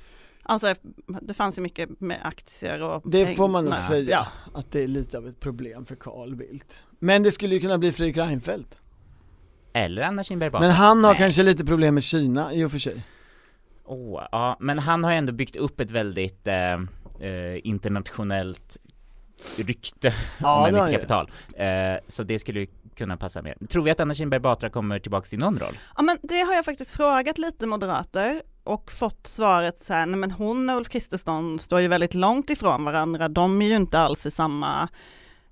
Alltså 0.47 0.73
det 1.21 1.33
fanns 1.33 1.57
ju 1.57 1.61
mycket 1.61 2.01
med 2.01 2.19
aktier 2.23 2.81
och 2.83 3.09
Det 3.11 3.35
får 3.35 3.47
man 3.47 3.65
nog 3.65 3.75
säga, 3.75 4.09
Ja. 4.09 4.27
att 4.59 4.71
det 4.71 4.83
är 4.83 4.87
lite 4.87 5.17
av 5.17 5.27
ett 5.27 5.39
problem 5.39 5.85
för 5.85 5.95
Carl 5.95 6.35
Bildt. 6.35 6.79
Men 6.99 7.23
det 7.23 7.31
skulle 7.31 7.55
ju 7.55 7.61
kunna 7.61 7.77
bli 7.77 7.91
Fredrik 7.91 8.17
Reinfeldt. 8.17 8.77
Eller 9.73 10.01
Anna 10.01 10.23
Kinberg 10.23 10.49
Batra. 10.49 10.67
Men 10.67 10.75
han 10.75 11.03
har 11.03 11.11
Nej. 11.11 11.17
kanske 11.19 11.43
lite 11.43 11.65
problem 11.65 11.93
med 11.93 12.03
Kina 12.03 12.53
i 12.53 12.63
och 12.63 12.71
för 12.71 12.79
sig. 12.79 13.03
Åh, 13.85 14.27
ja, 14.31 14.57
men 14.59 14.79
han 14.79 15.03
har 15.03 15.11
ju 15.11 15.17
ändå 15.17 15.33
byggt 15.33 15.55
upp 15.55 15.79
ett 15.79 15.91
väldigt 15.91 16.47
eh, 16.47 16.73
eh, 17.19 17.59
internationellt 17.63 18.77
rykte 19.57 20.13
Ja, 20.39 20.69
ju. 20.89 20.93
kapital. 20.93 21.31
Eh, 21.55 21.95
så 22.07 22.23
det 22.23 22.39
skulle 22.39 22.59
ju 22.59 22.67
kunna 22.95 23.17
passa 23.17 23.41
mer. 23.41 23.57
Tror 23.69 23.83
vi 23.83 23.91
att 23.91 23.99
Anna 23.99 24.13
Kinberg 24.13 24.39
Batra 24.39 24.69
kommer 24.69 24.99
tillbaks 24.99 25.29
till 25.29 25.39
någon 25.39 25.59
roll? 25.59 25.77
Ja 25.97 26.03
men 26.03 26.17
det 26.23 26.41
har 26.41 26.53
jag 26.53 26.65
faktiskt 26.65 26.91
frågat 26.91 27.37
lite 27.37 27.67
moderater 27.67 28.41
och 28.63 28.91
fått 28.91 29.27
svaret 29.27 29.83
så 29.83 29.93
här, 29.93 30.05
nej 30.05 30.19
men 30.19 30.31
hon 30.31 30.69
och 30.69 30.77
Ulf 30.77 30.89
Kristersson 30.89 31.59
står 31.59 31.81
ju 31.81 31.87
väldigt 31.87 32.13
långt 32.13 32.49
ifrån 32.49 32.83
varandra, 32.83 33.29
de 33.29 33.61
är 33.61 33.65
ju 33.65 33.75
inte 33.75 33.99
alls 33.99 34.25
i 34.25 34.31
samma 34.31 34.89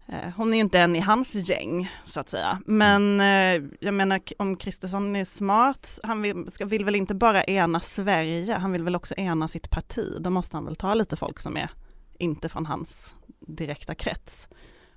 eh, 0.08 0.30
hon 0.36 0.54
är 0.54 0.58
ju 0.58 0.62
inte 0.62 0.80
en 0.80 0.96
i 0.96 1.00
hans 1.00 1.36
gäng 1.36 1.92
så 2.06 2.20
att 2.20 2.30
säga. 2.30 2.60
Men 2.66 3.22
eh, 3.22 3.70
jag 3.80 3.94
menar 3.94 4.22
om 4.38 4.56
Kristersson 4.58 5.16
är 5.16 5.26
smart, 5.26 6.00
han 6.04 6.22
vill, 6.22 6.52
ska, 6.52 6.66
vill 6.66 6.86
väl 6.86 6.96
inte 6.96 7.16
bara 7.16 7.44
ena 7.44 7.80
Sverige, 7.80 8.54
han 8.54 8.72
vill 8.72 8.84
väl 8.84 8.96
också 8.96 9.14
ena 9.18 9.48
sitt 9.48 9.70
parti. 9.70 10.18
Då 10.20 10.30
måste 10.30 10.58
han 10.58 10.66
väl 10.66 10.76
ta 10.76 10.94
lite 10.94 11.16
folk 11.16 11.40
som 11.40 11.58
är 11.58 11.70
inte 12.18 12.50
från 12.50 12.66
hans 12.66 13.16
direkta 13.40 13.96
krets. 13.96 14.50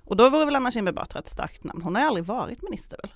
Och 0.07 0.17
då 0.17 0.29
vore 0.29 0.45
väl 0.45 0.55
Anna 0.55 0.71
Kinberg 0.71 0.95
Batra 0.95 1.19
ett 1.19 1.29
starkt 1.29 1.63
namn. 1.63 1.81
Hon 1.81 1.95
har 1.95 2.01
ju 2.01 2.07
aldrig 2.07 2.25
varit 2.25 2.61
minister 2.61 2.99
väl? 3.03 3.11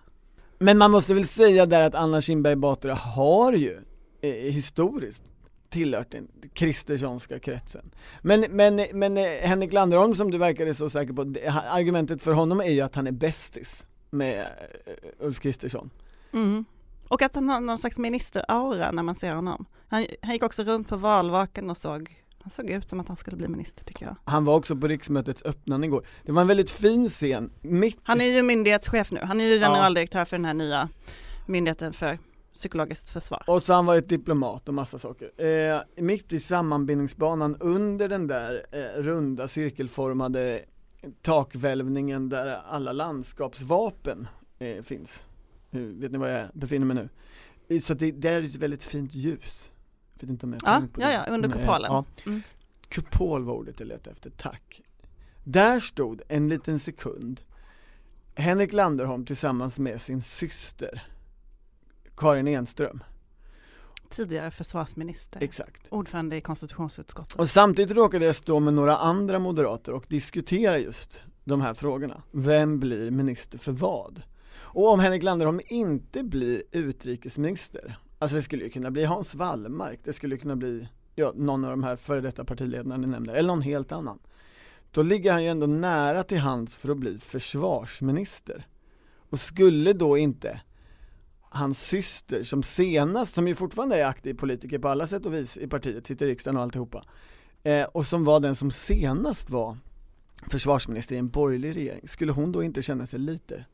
Men 0.57 0.77
man 0.77 0.91
måste 0.91 1.13
väl 1.13 1.27
säga 1.27 1.65
där 1.65 1.87
att 1.87 1.95
Anna 1.95 2.21
Kinberg 2.21 2.55
Batra 2.55 2.93
har 2.93 3.53
ju 3.53 3.79
eh, 4.21 4.31
historiskt 4.31 5.23
tillhört 5.69 6.11
den 6.11 6.27
kristerssonska 6.53 7.39
kretsen. 7.39 7.91
Men, 8.21 8.45
men, 8.49 8.85
men 8.93 9.17
eh, 9.17 9.23
Henrik 9.23 9.73
Landerholm 9.73 10.15
som 10.15 10.31
du 10.31 10.37
verkade 10.37 10.73
så 10.73 10.89
säker 10.89 11.13
på, 11.13 11.21
argumentet 11.69 12.23
för 12.23 12.31
honom 12.31 12.59
är 12.59 12.71
ju 12.71 12.81
att 12.81 12.95
han 12.95 13.07
är 13.07 13.11
bästis 13.11 13.85
med 14.09 14.39
eh, 14.39 15.25
Ulf 15.25 15.39
Kristersson. 15.39 15.89
Mm. 16.33 16.65
Och 17.07 17.21
att 17.21 17.35
han 17.35 17.49
har 17.49 17.59
någon 17.59 17.77
slags 17.77 17.97
ministeraura 17.97 18.91
när 18.91 19.03
man 19.03 19.15
ser 19.15 19.31
honom. 19.31 19.65
Han, 19.87 20.05
han 20.21 20.33
gick 20.33 20.43
också 20.43 20.63
runt 20.63 20.87
på 20.87 20.97
valvakan 20.97 21.69
och 21.69 21.77
såg, 21.77 22.20
han 22.43 22.49
såg 22.49 22.69
ut 22.69 22.89
som 22.89 22.99
att 22.99 23.07
han 23.07 23.17
skulle 23.17 23.37
bli 23.37 23.47
minister 23.47 23.85
tycker 23.85 24.05
jag. 24.05 24.15
Han 24.25 24.45
var 24.45 24.55
också 24.55 24.75
på 24.75 24.87
riksmötets 24.87 25.43
öppnande 25.45 25.87
igår. 25.87 26.05
Det 26.25 26.31
var 26.31 26.41
en 26.41 26.47
väldigt 26.47 26.69
fin 26.71 27.09
scen, 27.09 27.51
mitt 27.61 27.99
Han 28.03 28.21
är 28.21 28.25
ju 28.25 28.43
myndighetschef 28.43 29.11
nu, 29.11 29.19
han 29.23 29.41
är 29.41 29.45
ju 29.45 29.59
generaldirektör 29.59 30.25
för 30.25 30.37
den 30.37 30.45
här 30.45 30.53
nya 30.53 30.89
myndigheten 31.47 31.93
för 31.93 32.17
psykologiskt 32.53 33.09
försvar. 33.09 33.43
Och 33.47 33.63
så 33.63 33.71
har 33.71 33.75
han 33.75 33.85
varit 33.85 34.09
diplomat 34.09 34.67
och 34.67 34.73
massa 34.73 34.99
saker. 34.99 35.45
Eh, 35.45 35.81
mitt 36.03 36.33
i 36.33 36.39
sammanbindningsbanan 36.39 37.55
under 37.59 38.07
den 38.09 38.27
där 38.27 38.65
eh, 38.71 39.01
runda 39.01 39.47
cirkelformade 39.47 40.61
takvälvningen 41.21 42.29
där 42.29 42.47
alla 42.69 42.91
landskapsvapen 42.91 44.27
eh, 44.59 44.83
finns. 44.83 45.23
Hur, 45.69 45.93
vet 46.01 46.11
ni 46.11 46.17
var 46.17 46.27
jag 46.27 46.47
befinner 46.53 46.85
mig 46.85 46.95
nu? 46.95 47.09
Eh, 47.75 47.81
Så 47.81 47.93
det, 47.93 48.11
det 48.11 48.29
är 48.29 48.41
ett 48.41 48.55
väldigt 48.55 48.83
fint 48.83 49.13
ljus. 49.15 49.71
Vet 50.21 50.29
inte 50.29 50.45
om 50.45 50.53
jag 50.53 50.61
Ja, 50.65 50.81
på 50.93 51.01
det. 51.01 51.13
ja, 51.13 51.25
under 51.29 51.49
kupolen. 51.49 51.91
Ja. 51.91 52.05
Mm. 52.25 52.41
Kupol 52.89 53.43
var 53.43 53.53
ordet 53.53 53.79
jag 53.79 53.87
letade 53.87 54.11
efter, 54.11 54.29
tack. 54.29 54.81
Där 55.43 55.79
stod 55.79 56.21
en 56.27 56.49
liten 56.49 56.79
sekund 56.79 57.41
Henrik 58.35 58.73
Landerholm 58.73 59.25
tillsammans 59.25 59.79
med 59.79 60.01
sin 60.01 60.21
syster 60.21 61.03
Karin 62.17 62.47
Enström. 62.47 63.03
Tidigare 64.09 64.51
försvarsminister, 64.51 65.43
Exakt. 65.43 65.87
ordförande 65.89 66.35
i 66.35 66.41
konstitutionsutskottet. 66.41 67.39
Och 67.39 67.49
samtidigt 67.49 67.97
råkade 67.97 68.25
jag 68.25 68.35
stå 68.35 68.59
med 68.59 68.73
några 68.73 68.97
andra 68.97 69.39
moderater 69.39 69.91
och 69.93 70.05
diskutera 70.09 70.77
just 70.77 71.23
de 71.43 71.61
här 71.61 71.73
frågorna. 71.73 72.23
Vem 72.31 72.79
blir 72.79 73.11
minister 73.11 73.57
för 73.57 73.71
vad? 73.71 74.21
Och 74.53 74.87
om 74.91 74.99
Henrik 74.99 75.23
Landerholm 75.23 75.61
inte 75.67 76.23
blir 76.23 76.63
utrikesminister, 76.71 77.99
alltså 78.21 78.35
det 78.35 78.43
skulle 78.43 78.63
ju 78.63 78.69
kunna 78.69 78.91
bli 78.91 79.05
Hans 79.05 79.35
Wallmark, 79.35 79.99
det 80.03 80.13
skulle 80.13 80.37
kunna 80.37 80.55
bli 80.55 80.87
ja, 81.15 81.31
någon 81.35 81.65
av 81.65 81.71
de 81.71 81.83
här 81.83 81.95
före 81.95 82.21
detta 82.21 82.45
partiledarna 82.45 82.97
ni 82.97 83.07
nämnde, 83.07 83.33
eller 83.33 83.47
någon 83.47 83.61
helt 83.61 83.91
annan. 83.91 84.19
Då 84.91 85.01
ligger 85.01 85.31
han 85.31 85.43
ju 85.43 85.49
ändå 85.49 85.67
nära 85.67 86.23
till 86.23 86.37
hands 86.37 86.75
för 86.75 86.89
att 86.89 86.97
bli 86.97 87.19
försvarsminister. 87.19 88.67
Och 89.29 89.39
skulle 89.39 89.93
då 89.93 90.17
inte 90.17 90.61
hans 91.41 91.79
syster 91.79 92.43
som 92.43 92.63
senast, 92.63 93.33
som 93.33 93.47
ju 93.47 93.55
fortfarande 93.55 94.01
är 94.01 94.05
aktiv 94.05 94.33
politiker 94.33 94.79
på 94.79 94.87
alla 94.87 95.07
sätt 95.07 95.25
och 95.25 95.33
vis 95.33 95.57
i 95.57 95.67
partiet, 95.67 96.07
sitter 96.07 96.25
i 96.25 96.29
riksdagen 96.29 96.57
och 96.57 96.63
alltihopa, 96.63 97.05
eh, 97.63 97.83
och 97.83 98.05
som 98.05 98.23
var 98.23 98.39
den 98.39 98.55
som 98.55 98.71
senast 98.71 99.49
var 99.49 99.77
försvarsminister 100.49 101.15
i 101.15 101.17
en 101.17 101.29
borgerlig 101.29 101.75
regering, 101.75 102.07
skulle 102.07 102.31
hon 102.31 102.51
då 102.51 102.63
inte 102.63 102.81
känna 102.81 103.07
sig 103.07 103.19
lite 103.19 103.65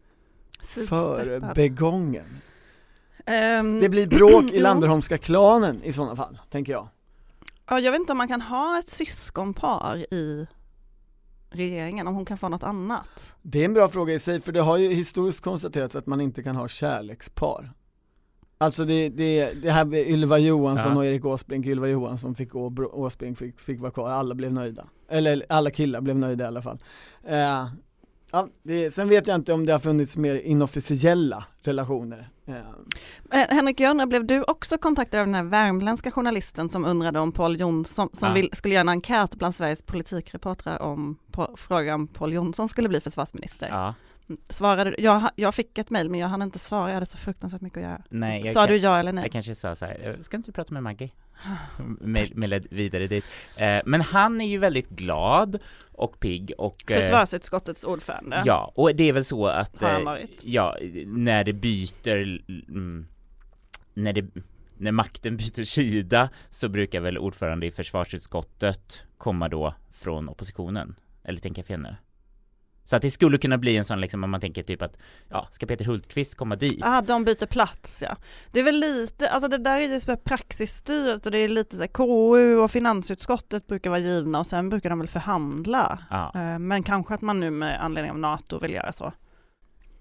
för 0.60 0.66
Sidsteppad. 0.66 1.56
begången? 1.56 2.26
Ehm, 3.28 3.80
Det 3.80 3.90
blir 3.90 4.08
bråk 4.08 4.46
i. 4.52 4.60
Landerholmska 4.62 5.18
klanen 5.18 5.84
i 5.84 5.94
sådana 5.94 6.16
fall, 6.16 6.38
tänker 6.50 6.72
jag. 6.74 6.88
Ja, 7.70 7.80
jag 7.80 7.92
vet 7.92 8.00
inte 8.00 8.12
om 8.12 8.18
man 8.18 8.28
kan 8.28 8.42
ha 8.42 8.80
ett 8.80 8.90
syskonpar 8.90 9.98
i 10.14 10.48
regeringen, 11.50 12.08
om 12.08 12.16
hon 12.16 12.26
kan 12.26 12.38
få 12.38 12.50
något 12.50 12.64
annat. 12.64 13.36
Det 13.42 13.62
är 13.62 13.66
en 13.66 13.74
bra 13.74 13.88
fråga 13.90 14.14
i 14.14 14.20
sig, 14.20 14.42
för 14.42 14.52
det 14.52 14.62
har 14.62 14.78
ju 14.78 14.90
historiskt 14.94 15.42
konstaterats 15.42 15.96
att 15.96 16.06
man 16.08 16.22
inte 16.22 16.44
kan 16.44 16.56
ha 16.56 16.68
kärlekspar. 16.68 17.72
Alltså 18.58 18.86
det, 18.86 19.10
det, 19.10 19.54
det 19.54 19.72
här 19.72 19.86
med 19.86 20.08
Ylva 20.10 20.38
Johansson 20.38 20.92
Ja. 20.92 20.98
och 20.98 21.06
Erik 21.06 21.26
Åsbrink, 21.26 21.66
Ylva 21.66 21.88
Johansson 21.88 22.36
fick 22.36 22.50
gå, 22.50 22.74
Åsbrink 22.94 23.38
fick, 23.38 23.60
fick 23.60 23.80
vara 23.80 23.92
kvar, 23.92 24.10
alla 24.10 24.36
blev 24.36 24.54
nöjda. 24.54 24.88
Eller 25.10 25.46
alla 25.50 25.72
killar 25.72 26.02
blev 26.02 26.16
nöjda 26.18 26.46
i 26.46 26.48
alla 26.48 26.62
fall. 26.62 26.80
Eh, 27.28 27.68
ja, 28.32 28.48
det, 28.64 28.92
sen 28.92 29.10
vet 29.10 29.28
jag 29.28 29.36
inte 29.36 29.54
om 29.54 29.66
det 29.66 29.72
har 29.72 29.80
funnits 29.80 30.18
mer 30.18 30.36
inofficiella 30.36 31.46
relationer. 31.62 32.30
Eh, 32.48 33.46
Henrik, 33.50 33.80
undrar, 33.82 34.06
blev 34.06 34.26
du 34.26 34.44
också 34.44 34.78
kontaktad 34.78 35.20
av 35.20 35.26
den 35.26 35.36
här 35.36 35.44
värmländska 35.44 36.12
journalisten 36.12 36.70
som 36.70 36.86
undrade 36.86 37.20
om 37.20 37.32
Paul 37.32 37.60
Jonsson, 37.60 38.10
som 38.14 38.28
Ja. 38.28 38.34
vill, 38.34 38.50
skulle 38.54 38.74
göra 38.74 38.82
en 38.82 38.90
enkät 38.90 39.36
bland 39.36 39.56
Sveriges 39.56 39.82
politikreportrar 39.82 40.82
om 40.82 41.18
på, 41.32 41.54
frågan 41.58 41.94
om 41.96 42.08
Paul 42.08 42.34
Jonsson 42.34 42.70
skulle 42.70 42.90
bli 42.90 43.02
försvarsminister? 43.02 43.68
Ja, 43.70 43.94
Mm, 44.30 44.42
Svarade 44.50 44.90
du? 44.92 44.96
Jag, 45.04 45.30
jag 45.36 45.56
fick 45.56 45.78
ett 45.78 45.90
mejl 45.90 46.10
men 46.10 46.20
jag 46.20 46.28
hann 46.28 46.42
inte 46.42 46.60
svara, 46.60 46.88
jag 46.90 46.94
hade 46.94 47.06
så 47.06 47.18
fruktansvärt 47.18 47.62
mycket 47.62 47.78
att 47.78 47.84
göra. 47.84 48.02
nej, 48.10 48.42
jag 48.46 48.54
Sa 48.54 48.62
kan, 48.66 48.70
du 48.70 48.78
ja 48.78 49.00
eller 49.00 49.12
nej? 49.14 49.24
Jag 49.24 49.32
kanske 49.32 49.56
sa 49.56 49.76
så 49.76 49.86
här, 49.86 50.16
"Eh, 50.16 50.22
ska 50.22 50.38
inte 50.38 50.50
du 50.50 50.54
prata 50.54 50.74
med 50.74 50.84
Maggie? 50.84 51.12
Mail- 52.02 52.36
Mejlade 52.36 52.68
vidare 52.72 53.08
dit. 53.08 53.26
Eh, 53.58 53.80
men 53.86 54.02
han 54.02 54.42
är 54.42 54.48
ju 54.48 54.58
väldigt 54.58 54.90
glad 54.90 55.60
och 55.92 56.20
pigg 56.20 56.52
och 56.58 56.92
eh, 56.92 57.02
Försvarsutskottets 57.02 57.84
ordförande. 57.84 58.44
Ja, 58.46 58.72
och 58.76 58.96
det 58.96 59.04
är 59.10 59.14
väl 59.14 59.26
så 59.26 59.48
att 59.48 59.82
eh. 59.82 59.90
Ja, 60.44 60.78
när 61.06 61.44
det 61.44 61.54
byter 61.54 62.42
mm, 62.70 63.08
när 63.94 64.14
det 64.14 64.26
när 64.78 64.92
makten 64.92 65.38
byter 65.38 65.64
sida 65.64 66.30
så 66.50 66.70
brukar 66.70 67.00
väl 67.00 67.18
ordförande 67.18 67.66
i 67.66 67.72
försvarsutskottet 67.72 69.04
komma 69.18 69.50
då 69.50 69.74
från 69.94 70.30
oppositionen? 70.30 70.96
Eller 71.24 71.40
tänker 71.40 71.60
jag 71.60 71.68
fel 71.68 71.80
nu? 71.80 71.96
Så 72.90 72.96
att 72.96 73.02
det 73.02 73.12
skulle 73.12 73.38
kunna 73.38 73.58
bli 73.58 73.78
en 73.78 73.86
sån 73.86 74.02
liksom 74.02 74.24
om 74.24 74.30
man 74.30 74.42
tänker 74.42 74.64
typ 74.64 74.82
att 74.82 74.98
ja, 75.30 75.48
ska 75.52 75.66
Peter 75.66 75.86
Hultqvist 75.86 76.36
komma 76.36 76.56
dit? 76.56 76.80
Ah, 76.84 77.02
de 77.02 77.24
byter 77.24 77.46
plats 77.46 78.02
ja. 78.02 78.16
Det 78.52 78.60
är 78.60 78.64
väl 78.64 78.80
lite, 78.80 79.30
alltså 79.30 79.48
det 79.48 79.58
där 79.58 79.80
är 79.80 80.10
ju 80.10 80.18
praxisstyrt 80.18 81.26
och 81.26 81.32
det 81.32 81.38
är 81.38 81.50
lite 81.50 81.76
så 81.76 81.82
här, 81.82 81.88
KU 81.88 82.56
och 82.58 82.72
finansutskottet 82.72 83.68
brukar 83.68 83.90
vara 83.90 84.00
givna 84.00 84.40
och 84.40 84.48
sen 84.48 84.70
brukar 84.70 84.90
de 84.90 85.00
väl 85.00 85.08
förhandla. 85.08 86.00
Ja. 86.10 86.32
Eh, 86.36 86.60
Men 86.60 86.84
kanske 86.84 87.14
att 87.14 87.22
man 87.22 87.40
nu 87.40 87.52
med 87.52 87.84
anledning 87.84 88.12
av 88.12 88.20
NATO 88.20 88.60
vill 88.60 88.74
göra 88.74 88.94
så. 88.94 89.14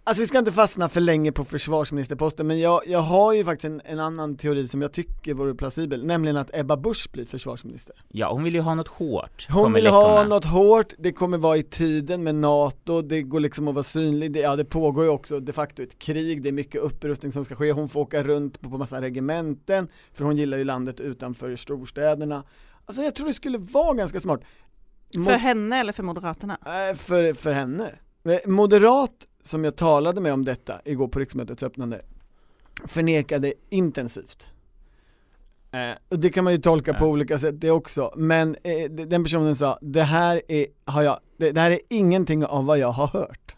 Alltså 0.09 0.23
vi 0.23 0.27
ska 0.27 0.39
inte 0.39 0.53
fastna 0.53 0.89
för 0.89 1.01
länge 1.01 1.33
på 1.33 1.45
försvarsministerposten, 1.45 2.47
men 2.47 2.59
jag, 2.61 2.83
jag 2.87 2.99
har 2.99 3.33
ju 3.33 3.45
faktiskt 3.45 3.65
en, 3.65 3.83
en 3.85 3.99
annan 4.01 4.37
teori 4.37 4.69
som 4.69 4.83
jag 4.83 4.93
tycker 4.93 5.35
vore 5.35 5.55
plausibel, 5.55 6.05
nämligen 6.07 6.37
att 6.37 6.51
Ebba 6.55 6.77
Busch 6.77 7.09
blir 7.13 7.25
försvarsminister. 7.25 7.97
Ja, 8.09 8.33
hon 8.33 8.45
vill 8.45 8.55
ju 8.55 8.61
ha 8.61 8.75
något 8.75 8.89
hårt. 8.89 9.47
Hon 9.51 9.73
vill 9.73 9.87
ha 9.87 10.09
läckorna. 10.15 10.35
något 10.35 10.45
hårt, 10.45 10.93
det 10.99 11.13
kommer 11.13 11.39
vara 11.39 11.57
i 11.57 11.63
tiden 11.63 12.23
med 12.25 12.35
NATO, 12.35 13.03
det 13.03 13.23
går 13.23 13.41
liksom 13.41 13.69
att 13.69 13.75
vara 13.75 13.83
synlig, 13.85 14.33
det, 14.33 14.39
ja 14.41 14.57
det 14.57 14.65
pågår 14.65 15.05
ju 15.05 15.11
också 15.11 15.41
de 15.41 15.53
facto 15.53 15.83
ett 15.83 15.99
krig, 15.99 16.43
det 16.43 16.49
är 16.49 16.53
mycket 16.53 16.81
upprustning 16.81 17.33
som 17.33 17.45
ska 17.45 17.55
ske, 17.55 17.73
hon 17.73 17.89
får 17.89 18.01
åka 18.01 18.23
runt 18.23 18.61
på, 18.61 18.71
på 18.71 18.79
massa 18.79 19.01
regementen, 19.01 19.89
för 20.13 20.25
hon 20.25 20.37
gillar 20.37 20.59
ju 20.59 20.65
landet 20.65 21.01
utanför 21.01 21.57
storstäderna. 21.57 22.43
Alltså 22.85 23.03
jag 23.03 23.15
tror 23.15 23.27
det 23.27 23.35
skulle 23.35 23.59
vara 23.59 23.95
ganska 23.95 24.21
smart. 24.21 24.41
Mo- 25.15 25.25
För 25.25 25.33
henne 25.33 25.81
eller 25.81 25.93
för 25.93 26.03
Moderaterna? 26.03 26.59
äh, 26.91 26.97
för, 26.97 27.33
för 27.35 27.53
henne. 27.53 27.91
Eh, 28.25 28.49
Moderat, 28.51 29.11
som 29.47 29.65
jag 29.65 29.77
talade 29.77 30.21
med 30.21 30.33
om 30.33 30.45
detta 30.45 30.81
igår 30.85 31.09
på 31.09 31.19
riksmötets 31.19 31.63
öppnande, 31.63 32.03
förnekade 32.85 33.55
intensivt. 33.71 34.49
Eh, 35.73 35.99
och 36.09 36.19
det 36.19 36.31
kan 36.31 36.45
man 36.45 36.53
ju 36.53 36.59
tolka 36.59 36.95
på 36.95 37.07
olika 37.07 37.39
sätt 37.39 37.61
det 37.61 37.71
också, 37.71 38.13
men 38.17 38.57
eh, 38.63 38.91
den 38.91 39.25
personen 39.25 39.57
sa, 39.57 39.79
det 39.83 40.03
här 40.03 40.43
är, 40.49 40.67
har 40.85 41.03
jag, 41.03 41.21
det, 41.37 41.53
det 41.53 41.61
här 41.61 41.71
är 41.71 41.81
ingenting 41.89 42.45
av 42.45 42.65
vad 42.65 42.79
jag 42.79 42.89
har 42.89 43.07
hört. 43.07 43.57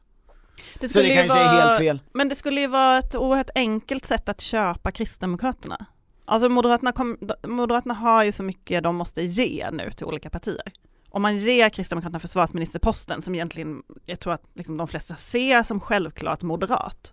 Det 0.80 0.88
Så 0.88 0.99
det 0.99 1.09
ju 1.09 1.14
kanske 1.14 1.38
är 1.38 1.61
helt 1.61 1.78
fel. 1.78 2.00
Men 2.12 2.28
det 2.28 2.35
skulle 2.35 2.61
ju 2.61 2.66
vara 2.66 2.99
ett 2.99 3.16
oerhört 3.16 3.50
enkelt 3.54 4.07
sätt 4.07 4.28
att 4.28 4.40
köpa 4.40 4.92
Kristdemokraterna. 4.92 5.87
Alltså 6.25 6.49
Moderaterna, 6.49 6.92
kom, 6.92 7.18
Moderaterna 7.47 7.95
har 7.95 8.25
ju 8.25 8.33
så 8.33 8.42
mycket 8.42 8.83
de 8.83 8.97
måste 8.97 9.23
ge 9.23 9.71
nu 9.71 9.90
till 9.90 10.07
olika 10.07 10.30
partier. 10.30 10.73
Om 11.19 11.23
man 11.23 11.37
ger 11.39 11.69
Kristdemokraterna 11.69 12.19
försvarsministerposten, 12.19 13.23
som 13.23 13.35
egentligen, 13.35 13.83
jag 14.07 14.21
tror 14.21 14.33
att 14.33 14.43
liksom 14.55 14.77
de 14.77 14.89
flesta 14.89 15.15
ser 15.15 15.63
som 15.63 15.81
självklart 15.81 16.43
moderat, 16.43 17.13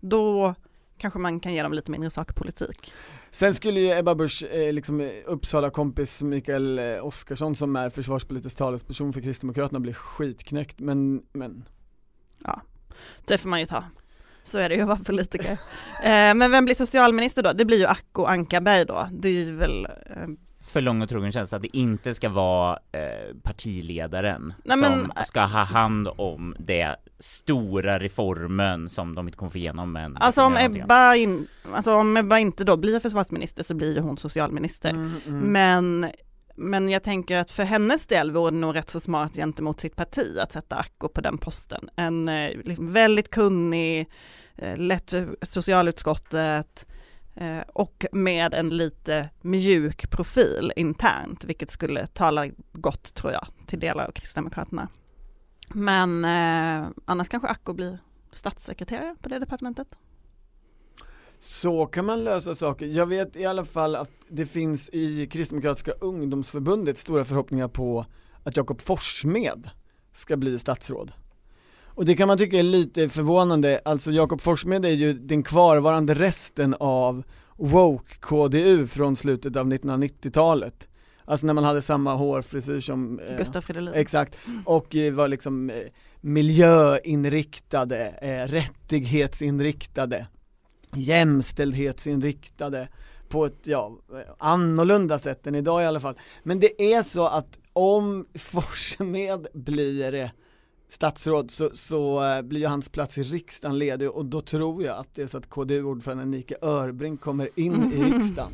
då 0.00 0.54
kanske 0.98 1.18
man 1.18 1.40
kan 1.40 1.54
ge 1.54 1.62
dem 1.62 1.72
lite 1.72 1.90
mindre 1.90 2.10
sakpolitik. 2.10 2.92
Sen 3.30 3.54
skulle 3.54 3.80
ju 3.80 3.90
Ebba 3.90 4.14
Busch, 4.14 4.42
eh, 4.42 4.72
liksom 4.72 5.00
eh, 5.00 5.10
Uppsala 5.26 5.70
kompis 5.70 6.22
Mikael 6.22 6.78
eh, 6.78 7.06
Oskarsson 7.06 7.56
som 7.56 7.76
är 7.76 7.90
försvarspolitisk 7.90 8.56
talesperson 8.56 9.12
för 9.12 9.20
Kristdemokraterna 9.20 9.80
bli 9.80 9.92
skitknäckt, 9.92 10.80
men, 10.80 11.22
men 11.32 11.68
Det 13.24 13.38
får 13.38 13.48
man 13.48 13.60
ju 13.60 13.66
ta. 13.66 13.84
Så 14.44 14.58
är 14.58 14.68
det 14.68 14.74
ju 14.74 14.80
att 14.80 14.88
vara 14.88 14.98
politiker. 15.04 15.52
eh, 16.02 16.34
men 16.34 16.50
vem 16.50 16.64
blir 16.64 16.74
socialminister 16.74 17.42
då? 17.42 17.52
Det 17.52 17.64
blir 17.64 17.78
ju 17.78 17.86
Acko 17.86 18.24
Ankarberg 18.24 18.84
då. 18.84 19.08
Det 19.12 19.28
är 19.28 19.32
ju 19.32 19.56
väl 19.56 19.84
eh, 19.84 20.26
För 20.68 20.80
lång 20.80 21.02
och 21.02 21.08
trogen 21.08 21.32
känsla 21.32 21.56
att 21.56 21.62
det 21.62 21.76
inte 21.76 22.14
ska 22.14 22.28
vara 22.28 22.78
eh, 22.92 23.34
partiledaren 23.42 24.54
Nej, 24.64 24.78
som 24.78 24.98
men- 24.98 25.24
ska 25.24 25.40
ha 25.40 25.64
hand 25.64 26.08
om 26.16 26.56
det 26.58 26.96
stora 27.18 27.98
reformen 27.98 28.88
som 28.88 29.14
de 29.14 29.28
inte 29.28 29.38
kommer 29.38 29.50
få 29.50 29.58
igenom 29.58 29.92
men 29.92 30.16
Alltså 30.16 30.42
om 30.42 30.56
Ebba, 30.56 31.14
in, 31.14 31.46
alltså 31.72 31.94
om 31.94 32.16
Ebba 32.16 32.38
inte 32.38 32.64
då 32.64 32.76
blir 32.76 33.00
försvarsminister 33.00 33.62
så 33.62 33.74
blir 33.74 33.94
ju 33.94 34.00
hon 34.00 34.18
socialminister. 34.18 34.90
Mm, 34.90 35.20
mm. 35.26 35.38
Men, 35.40 36.10
men 36.56 36.88
jag 36.88 37.02
tänker 37.02 37.38
att 37.38 37.50
för 37.50 37.62
hennes 37.64 38.06
del 38.06 38.30
vore 38.30 38.50
det 38.50 38.56
nog 38.56 38.74
rätt 38.76 38.90
så 38.90 39.00
smart 39.00 39.34
gentemot 39.34 39.80
sitt 39.80 39.96
parti 39.96 40.38
att 40.40 40.52
sätta 40.52 40.76
Acko 40.76 41.08
på 41.08 41.20
den 41.20 41.38
posten. 41.38 41.88
En 41.96 42.28
eh, 42.28 42.50
liksom 42.64 42.92
väldigt 42.92 43.30
kunnig, 43.30 44.08
eh, 44.56 44.76
lätt 44.76 45.14
socialutskottet 45.42 46.86
eh, 46.88 46.92
Eh, 47.36 47.60
och 47.72 48.06
med 48.12 48.54
en 48.54 48.68
lite 48.68 49.30
mjuk 49.42 50.10
profil 50.10 50.72
internt, 50.76 51.44
vilket 51.44 51.70
skulle 51.70 52.06
tala 52.06 52.46
gott 52.72 53.14
tror 53.14 53.32
jag 53.32 53.46
till 53.66 53.80
delar 53.80 54.06
av 54.06 54.12
Kristdemokraterna. 54.12 54.88
Men 55.68 56.24
eh, 56.24 56.88
annars 57.04 57.28
kanske 57.28 57.48
Acko 57.48 57.72
blir 57.72 57.98
statssekreterare 58.32 59.16
på 59.22 59.28
det 59.28 59.38
departementet. 59.38 59.88
Så 61.38 61.86
kan 61.86 62.04
man 62.04 62.24
lösa 62.24 62.54
saker. 62.54 62.86
Jag 62.86 63.06
vet 63.06 63.36
i 63.36 63.44
alla 63.44 63.64
fall 63.64 63.96
att 63.96 64.10
det 64.28 64.46
finns 64.46 64.88
i 64.92 65.26
Kristdemokratiska 65.26 65.92
ungdomsförbundet 65.92 66.98
stora 66.98 67.24
förhoppningar 67.24 67.68
på 67.68 68.06
att 68.44 68.56
Jakob 68.56 68.80
Forssmed 68.80 69.70
ska 70.12 70.36
bli 70.36 70.58
statsråd. 70.58 71.12
Och 71.96 72.04
det 72.04 72.16
kan 72.16 72.28
man 72.28 72.38
tycka 72.38 72.58
är 72.58 72.62
lite 72.62 73.08
förvånande, 73.08 73.80
alltså 73.84 74.10
Jakob 74.10 74.40
Forssmed 74.40 74.84
är 74.84 74.90
ju 74.90 75.12
den 75.12 75.42
kvarvarande 75.42 76.14
resten 76.14 76.74
av 76.80 77.22
woke-KDU 77.56 78.86
från 78.86 79.16
slutet 79.16 79.56
av 79.56 79.72
1990-talet. 79.72 80.88
Alltså 81.24 81.46
när 81.46 81.54
man 81.54 81.64
hade 81.64 81.82
samma 81.82 82.14
hårfrisyr 82.14 82.80
som 82.80 83.20
eh, 83.20 83.38
Gustav 83.38 83.60
Fridolin. 83.60 83.94
Exakt, 83.94 84.38
och 84.64 84.96
eh, 84.96 85.12
var 85.12 85.28
liksom 85.28 85.70
eh, 85.70 85.76
miljöinriktade, 86.20 88.06
eh, 88.22 88.52
rättighetsinriktade, 88.52 90.26
jämställdhetsinriktade 90.94 92.88
på 93.28 93.46
ett, 93.46 93.60
ja, 93.64 93.98
eh, 94.12 94.18
annorlunda 94.38 95.18
sätt 95.18 95.46
än 95.46 95.54
idag 95.54 95.82
i 95.82 95.86
alla 95.86 96.00
fall. 96.00 96.18
Men 96.42 96.60
det 96.60 96.94
är 96.94 97.02
så 97.02 97.26
att 97.26 97.58
om 97.72 98.26
Forssmed 98.34 99.46
blir 99.54 100.14
eh, 100.14 100.28
statsråd 100.88 101.50
så, 101.50 101.70
så 101.74 102.24
eh, 102.24 102.42
blir 102.42 102.60
ju 102.60 102.66
hans 102.66 102.88
plats 102.88 103.18
i 103.18 103.22
riksdagen 103.22 103.78
ledig 103.78 104.10
och 104.10 104.24
då 104.24 104.40
tror 104.40 104.84
jag 104.84 104.96
att 104.98 105.14
det 105.14 105.22
är 105.22 105.26
så 105.26 105.38
att 105.38 105.50
KDU-ordföranden 105.50 106.30
Nike 106.30 106.54
Örbrink 106.62 107.20
kommer 107.20 107.48
in 107.54 107.92
i 107.92 108.04
riksdagen. 108.04 108.52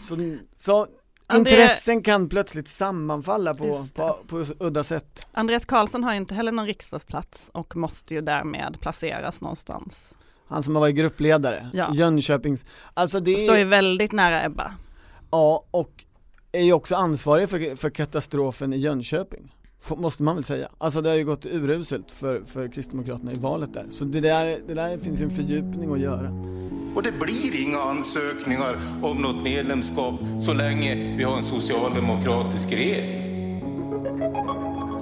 Så, 0.00 0.16
så 0.56 0.86
André- 1.26 1.38
intressen 1.38 2.02
kan 2.02 2.28
plötsligt 2.28 2.68
sammanfalla 2.68 3.54
på, 3.54 3.86
på, 3.94 4.16
på 4.28 4.44
udda 4.58 4.84
sätt. 4.84 5.26
Andreas 5.32 5.64
Karlsson 5.64 6.04
har 6.04 6.14
inte 6.14 6.34
heller 6.34 6.52
någon 6.52 6.66
riksdagsplats 6.66 7.50
och 7.54 7.76
måste 7.76 8.14
ju 8.14 8.20
därmed 8.20 8.76
placeras 8.80 9.40
någonstans. 9.40 10.14
Han 10.48 10.62
som 10.62 10.74
har 10.74 10.80
varit 10.80 10.96
gruppledare, 10.96 11.70
Ja. 11.72 11.90
Jönköpings, 11.94 12.64
alltså 12.94 13.20
det 13.20 13.36
Står 13.36 13.56
ju 13.56 13.64
väldigt 13.64 14.12
nära 14.12 14.44
Ebba. 14.44 14.74
ja 15.30 15.64
och 15.70 16.04
är 16.52 16.62
ju 16.64 16.72
också 16.72 16.94
ansvarig 16.94 17.48
för, 17.48 17.76
för 17.76 17.90
katastrofen 17.90 18.72
i 18.72 18.76
Jönköping. 18.76 19.54
Måste 19.96 20.22
man 20.22 20.34
väl 20.34 20.44
säga. 20.44 20.68
Alltså 20.78 21.00
det 21.00 21.08
har 21.08 21.16
ju 21.16 21.24
gått 21.24 21.46
uruselt 21.46 22.10
för, 22.10 22.42
för 22.44 22.68
Kristdemokraterna 22.68 23.32
i 23.32 23.38
valet 23.38 23.74
där. 23.74 23.86
Så 23.90 24.04
det 24.04 24.20
där, 24.20 24.60
det 24.66 24.74
där 24.74 24.98
finns 24.98 25.20
ju 25.20 25.24
en 25.24 25.30
fördjupning 25.30 25.92
att 25.92 26.00
göra. 26.00 26.30
Och 26.94 27.02
det 27.02 27.12
blir 27.20 27.62
inga 27.62 27.78
ansökningar 27.78 28.76
om 29.02 29.16
något 29.16 29.42
medlemskap 29.42 30.14
så 30.40 30.52
länge 30.52 31.16
vi 31.16 31.24
har 31.24 31.36
en 31.36 31.42
socialdemokratisk 31.42 32.72
regering. 32.72 33.28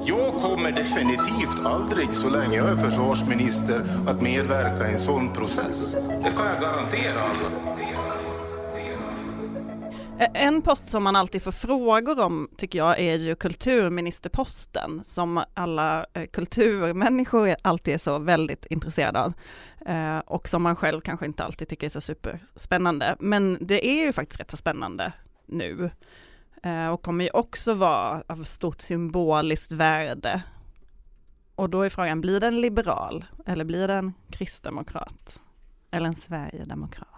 Jag 0.09 0.35
kommer 0.35 0.73
definitivt 0.73 1.65
aldrig, 1.65 2.12
så 2.12 2.29
länge 2.29 2.57
jag 2.57 2.69
är 2.69 2.77
försvarsminister, 2.77 3.83
att 4.07 4.23
medverka 4.23 4.89
i 4.89 4.93
en 4.93 4.99
sån 4.99 5.33
process. 5.33 5.93
Det 5.93 6.33
kan 6.37 6.47
jag 6.47 6.61
garantera 6.61 7.21
alla. 7.21 7.86
Eh, 10.18 10.29
en 10.35 10.62
post 10.62 10.88
som 10.88 11.05
man 11.05 11.16
alltid 11.16 11.42
får 11.42 11.52
frågor 11.52 12.20
om 12.20 12.48
tycker 12.57 12.79
jag 12.79 13.00
är 13.00 13.18
ju 13.18 13.35
kulturministerposten 13.35 15.05
som 15.05 15.44
alla 15.55 16.07
eh, 16.12 16.26
kulturmänniskor 16.26 17.55
alltid 17.62 17.94
är 17.94 17.98
så 17.98 18.18
väldigt 18.18 18.66
intresserade 18.66 19.20
av 19.20 19.33
eh, 19.87 20.18
och 20.18 20.48
som 20.48 20.62
man 20.62 20.76
själv 20.76 21.00
kanske 21.00 21.26
inte 21.26 21.44
alltid 21.44 21.68
tycker 21.68 21.87
är 21.87 21.90
så 21.90 22.00
superspännande. 22.00 23.16
Men 23.20 23.59
det 23.61 23.87
är 23.87 24.07
ju 24.07 24.12
faktiskt 24.12 24.40
rätt 24.40 24.50
så 24.50 24.57
spännande 24.57 25.12
nu 25.46 25.90
och 26.92 27.02
kommer 27.02 27.24
ju 27.24 27.31
också 27.31 27.74
vara 27.74 28.22
av 28.26 28.44
stort 28.44 28.81
symboliskt 28.81 29.72
värde. 29.72 30.42
Och 31.55 31.70
då 31.70 31.83
är 31.83 31.88
frågan, 31.88 32.20
blir 32.20 32.40
den 32.40 32.61
liberal 32.61 33.24
eller 33.46 33.64
blir 33.64 33.88
den 33.88 34.12
kristdemokrat? 34.31 35.40
Eller 35.90 36.07
en 36.07 36.16
sverigedemokrat? 36.16 37.15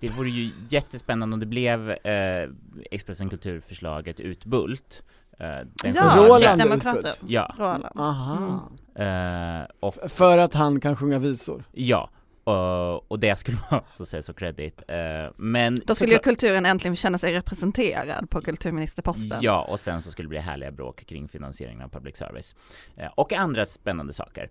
Det 0.00 0.08
vore 0.08 0.28
ju 0.30 0.50
jättespännande 0.68 1.34
om 1.34 1.40
det 1.40 1.46
blev 1.46 1.90
eh, 1.90 2.50
Expressen 2.90 3.30
Kulturförslaget 3.30 4.20
Utbult. 4.20 5.02
Eh, 5.38 5.46
den 5.82 5.94
Ja, 5.94 6.14
Roland. 6.16 6.62
Utbult. 6.62 7.20
Ja, 7.26 7.54
Roland. 7.58 7.84
Aha. 7.94 8.70
eh, 8.94 9.66
och 9.80 9.94
För 10.10 10.38
att 10.38 10.54
han 10.54 10.80
kan 10.80 10.96
sjunga 10.96 11.18
visor. 11.18 11.64
ja, 11.72 12.10
och, 12.46 13.10
och 13.10 13.20
det 13.20 13.36
skulle 13.36 13.58
vara 13.70 13.82
så 13.88 14.02
att 14.02 14.08
säga 14.08 14.22
så 14.22 14.34
credit. 14.34 14.82
Eh, 14.88 14.96
men 15.36 15.76
Då 15.86 15.94
skulle 15.94 16.12
ju 16.12 16.18
kulturen 16.18 16.66
äntligen 16.66 16.96
känna 16.96 17.18
sig 17.18 17.32
representerad 17.32 18.30
på 18.30 18.40
kulturministerposten. 18.40 19.38
Ja, 19.42 19.64
och 19.70 19.80
sen 19.80 20.02
så 20.02 20.10
skulle 20.10 20.26
det 20.26 20.30
bli 20.30 20.38
härliga 20.38 20.72
bråk 20.72 21.06
kring 21.06 21.28
finansieringen 21.28 21.82
av 21.82 21.88
public 21.88 22.16
service. 22.16 22.54
Eh, 22.96 23.06
och 23.14 23.32
andra 23.32 23.64
spännande 23.64 24.12
saker. 24.12 24.50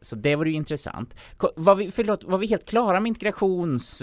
Så 0.00 0.16
det 0.16 0.36
vore 0.36 0.50
ju 0.50 0.56
intressant. 0.56 1.14
Ko- 1.36 1.52
Var 1.56 1.74
vi, 1.74 1.90
förlåt, 1.90 2.24
var 2.24 2.38
vi 2.38 2.46
helt 2.46 2.64
klara 2.68 3.00
med 3.00 3.08
integrations, 3.08 4.02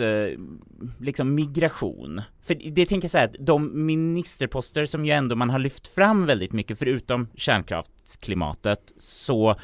liksom 0.99 1.35
migration? 1.35 2.21
För 2.41 2.55
det 2.71 2.85
tänker 2.85 3.05
jag 3.05 3.11
säga 3.11 3.23
att 3.25 3.35
de 3.39 3.85
ministerposter 3.85 4.85
som 4.85 5.05
ju 5.05 5.11
ändå 5.11 5.35
man 5.35 5.49
har 5.49 5.59
lyft 5.59 5.87
fram 5.87 6.25
väldigt 6.25 6.51
mycket, 6.51 6.79
förutom 6.79 7.27
kärnkraftsklimatet, 7.35 8.93
så 8.97 9.55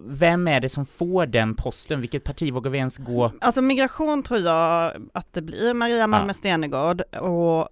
vem 0.00 0.48
är 0.48 0.60
det 0.60 0.68
som 0.68 0.86
får 0.86 1.26
den 1.26 1.54
posten? 1.54 2.00
Vilket 2.00 2.24
parti 2.24 2.52
vågar 2.52 2.70
vi 2.70 2.78
ens 2.78 2.98
gå? 2.98 3.32
Alltså 3.40 3.62
migration 3.62 4.22
tror 4.22 4.40
jag 4.40 4.92
att 5.14 5.32
det 5.32 5.42
blir 5.42 5.74
Maria 5.74 6.06
Malmer 6.06 6.28
Ja. 6.28 6.34
Stenergard 6.34 7.00
och 7.20 7.68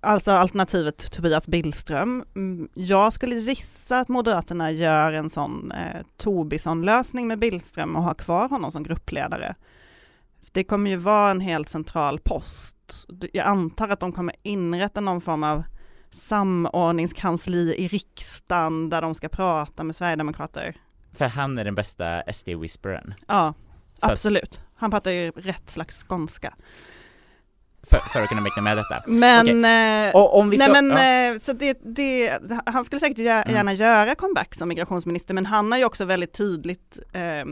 alltså 0.00 0.30
alternativet 0.32 1.12
Tobias 1.12 1.46
Billström. 1.46 2.24
Mm, 2.36 2.68
Jag 2.74 3.12
skulle 3.12 3.34
gissa 3.34 3.98
att 4.00 4.08
Moderaterna 4.08 4.70
gör 4.70 5.12
en 5.12 5.30
sån 5.30 5.72
eh, 5.72 6.02
Tobisson-lösning 6.16 7.26
med 7.26 7.38
Billström 7.38 7.96
och 7.96 8.02
har 8.02 8.14
kvar 8.14 8.48
honom 8.48 8.70
som 8.72 8.82
gruppledare. 8.82 9.54
Det 10.52 10.64
kommer 10.64 10.90
ju 10.90 10.96
vara 10.96 11.30
en 11.30 11.40
helt 11.40 11.68
central 11.68 12.18
post. 12.20 12.76
Jag 13.32 13.46
antar 13.46 13.88
att 13.88 14.00
de 14.00 14.12
kommer 14.12 14.34
inrätta 14.42 15.00
någon 15.00 15.20
form 15.20 15.42
av 15.44 15.62
samordningskansli 16.10 17.74
i 17.78 17.88
riksdagen 17.88 18.90
där 18.90 19.02
de 19.02 19.14
ska 19.14 19.28
prata 19.28 19.84
med 19.84 19.96
Sverigedemokrater. 19.96 20.76
För 21.14 21.24
han 21.28 21.58
är 21.58 21.64
den 21.64 21.74
bästa 21.74 22.22
SD-whisperern. 22.22 23.14
Ja, 23.26 23.54
Så 24.00 24.10
absolut. 24.10 24.60
Han 24.76 24.90
pratar 24.90 25.10
ju 25.10 25.30
rätt 25.30 25.70
slags 25.70 26.04
skånska. 26.08 26.54
För, 27.90 27.98
för 27.98 28.22
att 28.22 28.28
kunna 28.28 28.40
mäkta 28.40 28.60
med 28.60 28.76
detta. 28.76 29.02
Men, 29.06 29.64
eh, 30.08 30.14
Och 30.14 30.38
om 30.38 30.50
vi 30.50 30.58
ska... 30.58 30.72
nej 30.72 30.82
men, 30.82 30.90
ja. 30.98 31.34
eh, 31.34 31.40
så 31.40 31.52
det, 31.52 31.78
det, 31.84 32.38
han 32.66 32.84
skulle 32.84 33.00
säkert 33.00 33.18
Mm. 33.18 33.54
gärna 33.54 33.72
göra 33.72 34.14
comeback 34.14 34.54
som 34.54 34.68
migrationsminister, 34.68 35.34
men 35.34 35.46
han 35.46 35.72
har 35.72 35.78
ju 35.78 35.84
också 35.84 36.04
väldigt 36.04 36.32
tydligt, 36.32 36.98
eh, 37.12 37.44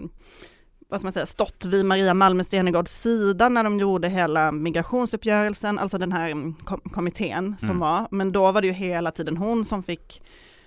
vad 0.89 1.01
ska 1.01 1.07
man 1.07 1.13
säga, 1.13 1.27
stått 1.27 1.65
vid 1.65 1.85
Maria 1.85 2.15
Malmer 2.15 2.45
Stenergards 2.45 3.03
sida 3.03 3.49
när 3.49 3.65
de 3.65 3.79
gjorde 3.79 4.09
hela 4.09 4.53
migrationsuppgörelsen, 4.53 5.79
alltså 5.79 5.99
den 5.99 6.13
här 6.13 6.31
mm, 6.31 6.55
kom 6.55 6.81
kommittén 6.81 7.57
som 7.59 7.69
Mm. 7.69 7.79
var, 7.81 8.07
men 8.11 8.33
då 8.33 8.53
var 8.53 8.61
det 8.61 8.67
ju 8.67 8.73
hela 8.73 9.11
tiden 9.11 9.37
hon 9.37 9.65
som 9.65 9.83
fick 9.83 10.23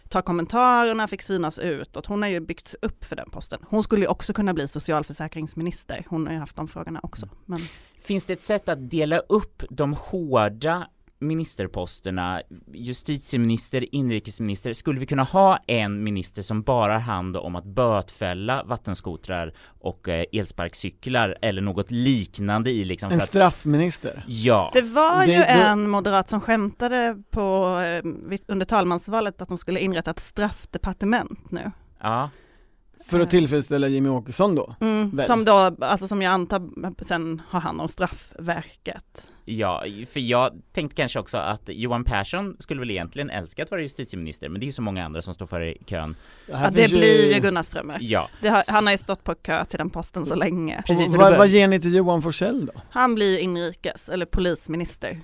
ta 0.09 0.21
kommentarerna, 0.21 1.07
fick 1.07 1.21
synas 1.21 1.59
utåt. 1.59 2.05
Hon 2.05 2.21
har 2.21 2.29
ju 2.29 2.39
byggts 2.39 2.75
upp 2.81 3.05
för 3.05 3.15
den 3.15 3.29
posten. 3.29 3.59
Hon 3.69 3.83
skulle 3.83 4.01
ju 4.01 4.07
också 4.07 4.33
kunna 4.33 4.53
bli 4.53 4.67
socialförsäkringsminister. 4.67 6.05
Hon 6.09 6.27
har 6.27 6.33
ju 6.33 6.39
haft 6.39 6.55
de 6.55 6.67
frågorna 6.67 6.99
också. 7.03 7.29
Men... 7.45 7.59
Finns 8.05 8.25
det 8.25 8.33
ett 8.33 8.43
sätt 8.43 8.69
att 8.69 8.89
dela 8.89 9.19
upp 9.19 9.63
de 9.69 9.93
hårda 9.93 10.87
ministerposterna, 11.19 12.41
justitieminister, 12.73 13.95
inrikesminister, 13.95 14.73
skulle 14.73 14.99
vi 14.99 15.05
kunna 15.05 15.23
ha 15.23 15.57
en 15.67 16.03
minister 16.03 16.41
som 16.41 16.61
bara 16.61 16.93
har 16.93 16.99
hand 16.99 17.37
om 17.37 17.55
att 17.55 17.65
bötfälla 17.65 18.63
vattenskotrar 18.63 19.53
och 19.79 20.09
eh, 20.09 20.25
elsparkcyklar 20.33 21.37
eller 21.41 21.61
något 21.61 21.91
liknande 21.91 22.71
i 22.71 22.85
liksom 22.85 23.11
En 23.11 23.17
att, 23.17 23.23
straffminister. 23.27 24.23
ja, 24.27 24.71
Det 24.73 24.81
var 24.81 25.19
Det- 25.25 25.31
ju 25.31 25.37
det- 25.37 25.45
en 25.45 25.89
moderat 25.89 26.29
som 26.29 26.41
skämtade 26.41 27.23
på, 27.29 27.79
eh, 27.79 28.39
under 28.47 28.65
talmansvalet 28.65 29.41
att 29.41 29.47
de 29.47 29.57
skulle 29.57 29.79
inrätta 29.79 30.11
ett 30.11 30.19
straffdepartement 30.19 31.51
nu. 31.51 31.71
ja, 32.01 32.29
För 33.05 33.19
att 33.19 33.29
tillfredsställa 33.29 33.87
Jimmy 33.87 34.09
Åkesson 34.09 34.55
då. 34.55 34.75
Mm, 34.81 35.21
som 35.27 35.45
då, 35.45 35.75
alltså 35.79 36.07
som 36.07 36.21
jag 36.21 36.31
antar 36.31 37.03
sen 37.05 37.41
har 37.49 37.59
hand 37.59 37.81
om 37.81 37.87
straffverket. 37.87 39.29
ja, 39.45 39.83
för 40.09 40.19
jag 40.19 40.51
tänkte 40.73 40.95
kanske 40.95 41.19
också 41.19 41.37
att 41.37 41.61
Johan 41.67 42.03
Persson 42.03 42.55
skulle 42.59 42.79
väl 42.79 42.91
egentligen 42.91 43.29
älska 43.29 43.63
att 43.63 43.71
vara 43.71 43.81
justitieminister, 43.81 44.49
men 44.49 44.59
det 44.59 44.63
är 44.63 44.67
ju 44.67 44.71
så 44.71 44.81
många 44.81 45.05
andra 45.05 45.21
som 45.21 45.33
står 45.33 45.45
före 45.45 45.71
i 45.75 45.77
kön. 45.85 46.15
Ja, 46.51 46.69
det 46.73 46.89
blir 46.89 47.33
ju 47.33 47.39
Gunnar 47.41 47.63
Strömmer. 47.63 47.97
Ja, 48.01 48.29
Det 48.41 48.49
har, 48.49 48.63
han 48.67 48.85
har 48.85 48.91
ju 48.91 48.97
stått 48.97 49.23
på 49.23 49.35
kö 49.35 49.65
till 49.65 49.77
den 49.77 49.89
posten 49.89 50.25
så 50.25 50.35
länge. 50.35 50.83
precis, 50.87 51.15
vad, 51.15 51.37
vad 51.37 51.47
ger 51.47 51.67
ni 51.67 51.79
till 51.79 51.95
Johan 51.95 52.21
Forsell 52.21 52.65
då? 52.65 52.73
Han 52.89 53.15
blir 53.15 53.31
ju 53.31 53.39
inrikes 53.39 54.09
eller 54.09 54.25
polisminister. 54.25 55.19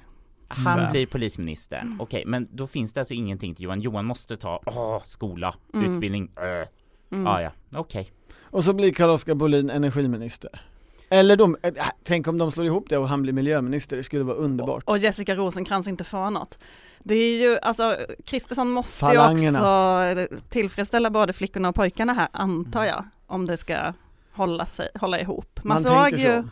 han 0.47 0.79
Mm. 0.79 0.91
blir 0.91 1.05
polisminister. 1.05 1.83
Okej, 1.99 2.23
men 2.25 2.47
då 2.51 2.67
finns 2.67 2.93
det 2.93 2.99
alltså 3.01 3.13
ingenting 3.13 3.55
till 3.55 3.63
Johan. 3.65 3.81
Johan 3.81 4.05
måste 4.05 4.37
ta, 4.37 4.61
åh, 4.65 5.01
skola, 5.07 5.55
Mm. 5.73 5.95
utbildning, 5.95 6.31
äh. 6.37 6.67
Mm. 7.11 7.27
Ah, 7.27 7.41
ja, 7.41 7.51
okej. 7.75 8.11
Och 8.43 8.63
så 8.63 8.73
blir 8.73 8.93
Carl-Oskar 8.93 9.33
Bolin 9.33 9.69
energiminister. 9.69 10.61
Eller 11.09 11.35
de, 11.35 11.57
äh, 11.63 11.73
tänk 12.03 12.27
om 12.27 12.37
de 12.37 12.51
slår 12.51 12.65
ihop 12.65 12.89
det 12.89 12.97
och 12.97 13.07
han 13.07 13.21
blir 13.21 13.33
miljöminister, 13.33 13.97
det 13.97 14.03
skulle 14.03 14.23
vara 14.23 14.37
underbart. 14.37 14.83
Och 14.85 14.97
Jessica 14.97 15.35
Rosenkrantz 15.35 15.87
inte 15.87 16.03
får 16.03 16.29
något. 16.31 16.57
Det 16.99 17.15
är 17.15 17.41
ju, 17.41 17.59
alltså 17.61 17.97
Kristersson 18.25 18.69
måste 18.69 18.99
Falangerna. 18.99 19.59
ju 19.59 20.21
också 20.21 20.37
tillfredsställa 20.49 21.09
både 21.09 21.33
flickorna 21.33 21.69
och 21.69 21.75
pojkarna 21.75 22.13
här, 22.13 22.27
antar 22.31 22.85
jag, 22.85 23.05
om 23.27 23.45
det 23.45 23.57
ska 23.57 23.93
hålla, 24.33 24.65
sig, 24.65 24.89
hålla 24.99 25.19
ihop. 25.19 25.59
Man, 25.63 25.83
såg 25.83 25.91
tänker 25.91 26.17
ju, 26.17 26.41
så. 26.41 26.49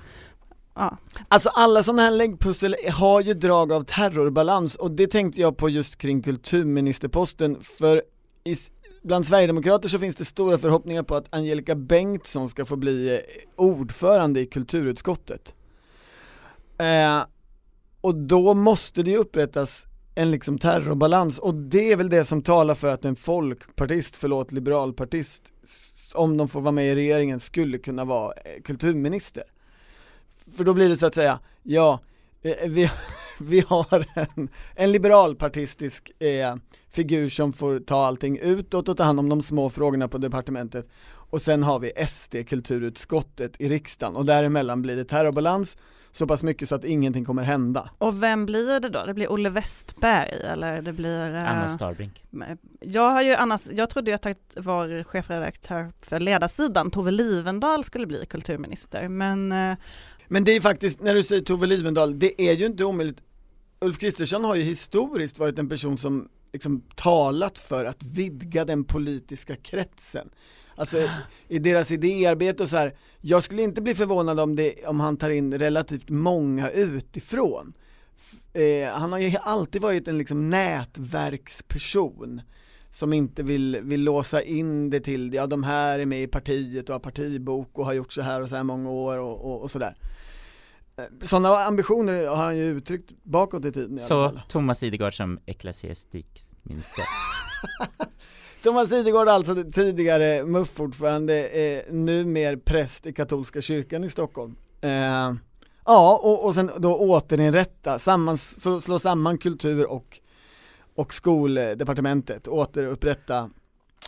ja, 0.75 0.97
Alltså 1.27 1.49
alla 1.49 1.83
sådana 1.83 2.01
här 2.01 2.11
läggpussel 2.11 2.75
har 2.93 3.21
ju 3.21 3.33
drag 3.33 3.71
av 3.71 3.83
terrorbalans 3.83 4.75
och 4.75 4.91
det 4.91 5.07
tänkte 5.07 5.41
jag 5.41 5.57
på 5.57 5.69
just 5.69 5.97
kring 5.97 6.21
kulturministerposten 6.21 7.61
för 7.61 8.03
i, 8.43 8.55
bland 9.01 9.25
Sverigedemokrater 9.25 9.89
så 9.89 9.99
finns 9.99 10.15
det 10.15 10.25
stora 10.25 10.57
förhoppningar 10.57 11.03
på 11.03 11.15
att 11.15 11.35
Angelica 11.35 11.75
Bengtsson 11.75 12.49
ska 12.49 12.65
få 12.65 12.75
bli 12.75 13.13
eh, 13.13 13.19
ordförande 13.55 14.39
i 14.39 14.45
kulturutskottet. 14.45 15.55
Eh, 16.77 17.23
och 18.01 18.15
då 18.15 18.53
måste 18.53 19.03
det 19.03 19.11
ju 19.11 19.17
upprättas 19.17 19.85
en 20.15 20.31
liksom 20.31 20.57
terrorbalans 20.57 21.39
och 21.39 21.55
det 21.55 21.91
är 21.91 21.95
väl 21.95 22.09
det 22.09 22.25
som 22.25 22.41
talar 22.41 22.75
för 22.75 22.87
att 22.87 23.05
en 23.05 23.15
folkpartist, 23.15 24.15
förlåt 24.15 24.51
liberalpartist, 24.51 25.41
om 26.13 26.37
de 26.37 26.47
får 26.47 26.61
vara 26.61 26.71
med 26.71 26.91
i 26.91 26.95
regeringen 26.95 27.39
skulle 27.39 27.77
kunna 27.77 28.05
vara 28.05 28.33
eh, 28.33 28.61
kulturminister. 28.61 29.43
För 30.55 30.63
då 30.63 30.73
blir 30.73 30.89
det 30.89 30.97
så 30.97 31.05
att 31.05 31.15
säga, 31.15 31.39
ja, 31.63 31.99
vi, 32.41 32.91
vi 33.39 33.63
har 33.67 34.05
en, 34.15 34.49
en 34.75 34.91
liberalpartistisk 34.91 36.11
eh, 36.19 36.55
figur 36.89 37.29
som 37.29 37.53
får 37.53 37.79
ta 37.79 38.05
allting 38.05 38.39
utåt 38.39 38.89
och 38.89 38.97
ta 38.97 39.03
hand 39.03 39.19
om 39.19 39.29
de 39.29 39.43
små 39.43 39.69
frågorna 39.69 40.07
på 40.07 40.17
departementet 40.17 40.89
och 41.31 41.41
sen 41.41 41.63
har 41.63 41.79
vi 41.79 42.07
SD, 42.07 42.35
kulturutskottet 42.47 43.61
i 43.61 43.69
riksdagen 43.69 44.15
och 44.15 44.25
däremellan 44.25 44.81
blir 44.81 44.95
det 44.95 45.05
terrorbalans 45.05 45.77
så 46.11 46.27
pass 46.27 46.43
mycket 46.43 46.69
så 46.69 46.75
att 46.75 46.83
ingenting 46.83 47.25
kommer 47.25 47.43
hända. 47.43 47.89
och 47.97 48.23
vem 48.23 48.45
blir 48.45 48.79
det 48.79 48.89
då? 48.89 49.05
Det 49.05 49.13
blir 49.13 49.31
Olle 49.31 49.49
Westberg 49.49 50.41
eller 50.43 50.81
det 50.81 50.93
blir... 50.93 51.35
eh, 51.35 51.51
Anna 51.51 51.67
Starbrink. 51.67 52.23
Jag 52.79 53.11
har 53.11 53.21
ju 53.21 53.33
annars, 53.33 53.67
jag 53.71 53.89
trodde 53.89 54.11
ju 54.11 54.15
att 54.15 54.27
vår 54.57 55.03
chefredaktör 55.03 55.91
för 56.01 56.19
ledarsidan, 56.19 56.91
Tove 56.91 57.11
Livendal, 57.11 57.83
skulle 57.83 58.07
bli 58.07 58.25
kulturminister, 58.25 59.09
men 59.09 59.51
eh, 59.51 59.77
men 60.31 60.43
det 60.43 60.51
är 60.51 60.61
faktiskt, 60.61 61.01
när 61.01 61.15
du 61.15 61.23
säger 61.23 61.41
Tove 61.41 61.67
Livendal, 61.67 62.19
det 62.19 62.41
är 62.41 62.53
ju 62.53 62.65
inte 62.65 62.85
omöjligt. 62.85 63.21
Ulf 63.81 63.99
Kristersson 63.99 64.43
har 64.43 64.55
ju 64.55 64.61
historiskt 64.61 65.39
varit 65.39 65.59
en 65.59 65.69
person 65.69 65.97
som 65.97 66.29
liksom 66.53 66.81
talat 66.95 67.59
för 67.59 67.85
att 67.85 68.03
vidga 68.03 68.65
den 68.65 68.83
politiska 68.83 69.55
kretsen. 69.55 70.29
Alltså 70.75 71.09
i 71.47 71.59
deras 71.59 71.91
idéarbete 71.91 72.63
och 72.63 72.69
så 72.69 72.77
här. 72.77 72.95
jag 73.21 73.43
skulle 73.43 73.61
inte 73.61 73.81
bli 73.81 73.95
förvånad 73.95 74.39
om, 74.39 74.55
det, 74.55 74.85
om 74.85 74.99
han 74.99 75.17
tar 75.17 75.29
in 75.29 75.59
relativt 75.59 76.09
många 76.09 76.69
utifrån. 76.69 77.73
Eh, 78.53 78.89
Han 78.93 79.11
har 79.11 79.19
ju 79.19 79.37
alltid 79.41 79.81
varit 79.81 80.07
en 80.07 80.17
liksom 80.17 80.49
nätverksperson 80.49 82.41
som 82.91 83.13
inte 83.13 83.43
vill, 83.43 83.79
vill 83.83 84.03
låsa 84.03 84.41
in 84.41 84.89
det 84.89 84.99
till, 84.99 85.33
ja 85.33 85.47
de 85.47 85.63
här 85.63 85.99
är 85.99 86.05
med 86.05 86.23
i 86.23 86.27
partiet 86.27 86.89
och 86.89 86.95
har 86.95 86.99
partibok 86.99 87.77
och 87.77 87.85
har 87.85 87.93
gjort 87.93 88.11
så 88.11 88.21
här 88.21 88.41
och 88.41 88.49
så 88.49 88.55
här 88.55 88.63
många 88.63 88.89
år 88.89 89.17
och, 89.17 89.45
och, 89.45 89.61
och 89.61 89.71
sådär. 89.71 89.95
Sådana 91.21 91.49
ambitioner 91.49 92.27
har 92.27 92.35
han 92.35 92.57
ju 92.57 92.63
uttryckt 92.63 93.13
bakåt 93.23 93.65
i 93.65 93.71
tiden 93.71 93.97
i 93.97 94.01
alla 94.01 94.07
Så 94.07 94.29
fall. 94.29 94.41
Thomas 94.47 94.83
Idegard 94.83 95.17
som 95.17 95.39
ecklesiastikminister. 95.45 97.03
Thomas 98.63 98.91
Idegård 98.91 99.27
alltså 99.27 99.63
tidigare 99.63 100.43
MUF-ordförande, 100.43 101.47
eh, 101.47 101.93
numer 101.93 102.55
präst 102.55 103.05
i 103.05 103.13
katolska 103.13 103.61
kyrkan 103.61 104.03
i 104.03 104.09
Stockholm. 104.09 104.55
Eh, 104.81 105.33
Ja, 105.85 106.19
och, 106.23 106.45
och 106.45 106.55
sen 106.55 106.71
då 106.77 106.95
återinrätta, 106.95 107.99
sammans, 107.99 108.61
så 108.61 108.81
slå 108.81 108.99
samman 108.99 109.37
kultur 109.37 109.85
och, 109.85 110.19
och 110.99 111.13
skoldepartementet, 111.13 112.47
återupprätta 112.47 113.49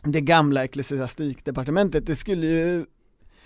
det 0.04 0.22
gamla 0.22 0.64
ecklesiastikdepartementet, 0.64 2.06
det 2.06 2.16
skulle 2.16 2.48
ju 2.48 2.86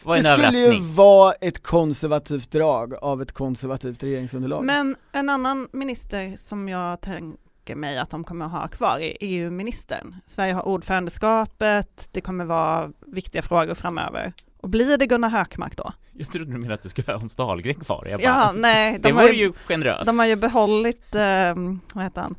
Det 0.05 0.23
skulle 0.23 0.57
ju 0.57 0.79
vara 0.79 1.33
ett 1.33 1.63
konservativt 1.63 2.51
drag 2.51 2.93
av 2.93 3.21
ett 3.21 3.31
konservativt 3.31 4.03
regeringsunderlag 4.03 4.63
Men 4.63 4.95
en 5.11 5.29
annan 5.29 5.67
minister 5.71 6.35
som 6.35 6.69
jag 6.69 7.01
tänker 7.01 7.75
mig 7.75 7.97
att 7.97 8.09
de 8.09 8.23
kommer 8.23 8.45
att 8.45 8.51
ha 8.51 8.67
kvar 8.67 8.99
är 8.99 9.17
EU-ministern. 9.21 10.15
Sverige 10.25 10.53
har 10.53 10.67
ordförandeskapet, 10.67 12.09
det 12.11 12.21
kommer 12.21 12.45
vara 12.45 12.91
viktiga 13.07 13.41
frågor 13.41 13.73
framöver. 13.75 14.33
Och 14.61 14.69
blir 14.69 14.97
det 14.97 15.05
Gunnar 15.05 15.29
Hökmark 15.29 15.77
då? 15.77 15.93
Jag 16.13 16.31
trodde 16.31 16.51
du 16.51 16.57
menade 16.57 16.73
att 16.73 16.81
du 16.81 16.89
skulle 16.89 17.11
ha 17.11 17.19
Hans 17.19 17.35
Dahlgren 17.35 17.75
kvar. 17.75 18.07
Jag 18.09 18.19
bara, 18.19 18.23
Ja, 18.25 18.51
nej, 18.55 18.93
det 18.93 19.09
de 19.09 19.11
har, 19.11 19.21
vore 19.23 19.33
ju, 19.35 19.43
ju 19.43 19.53
generöst. 19.53 20.05
de 20.05 20.19
har 20.19 20.25
ju 20.25 20.35
behållit, 20.35 21.15
eh, 21.15 21.55
vad 21.93 22.03
heter 22.03 22.21
han? 22.21 22.35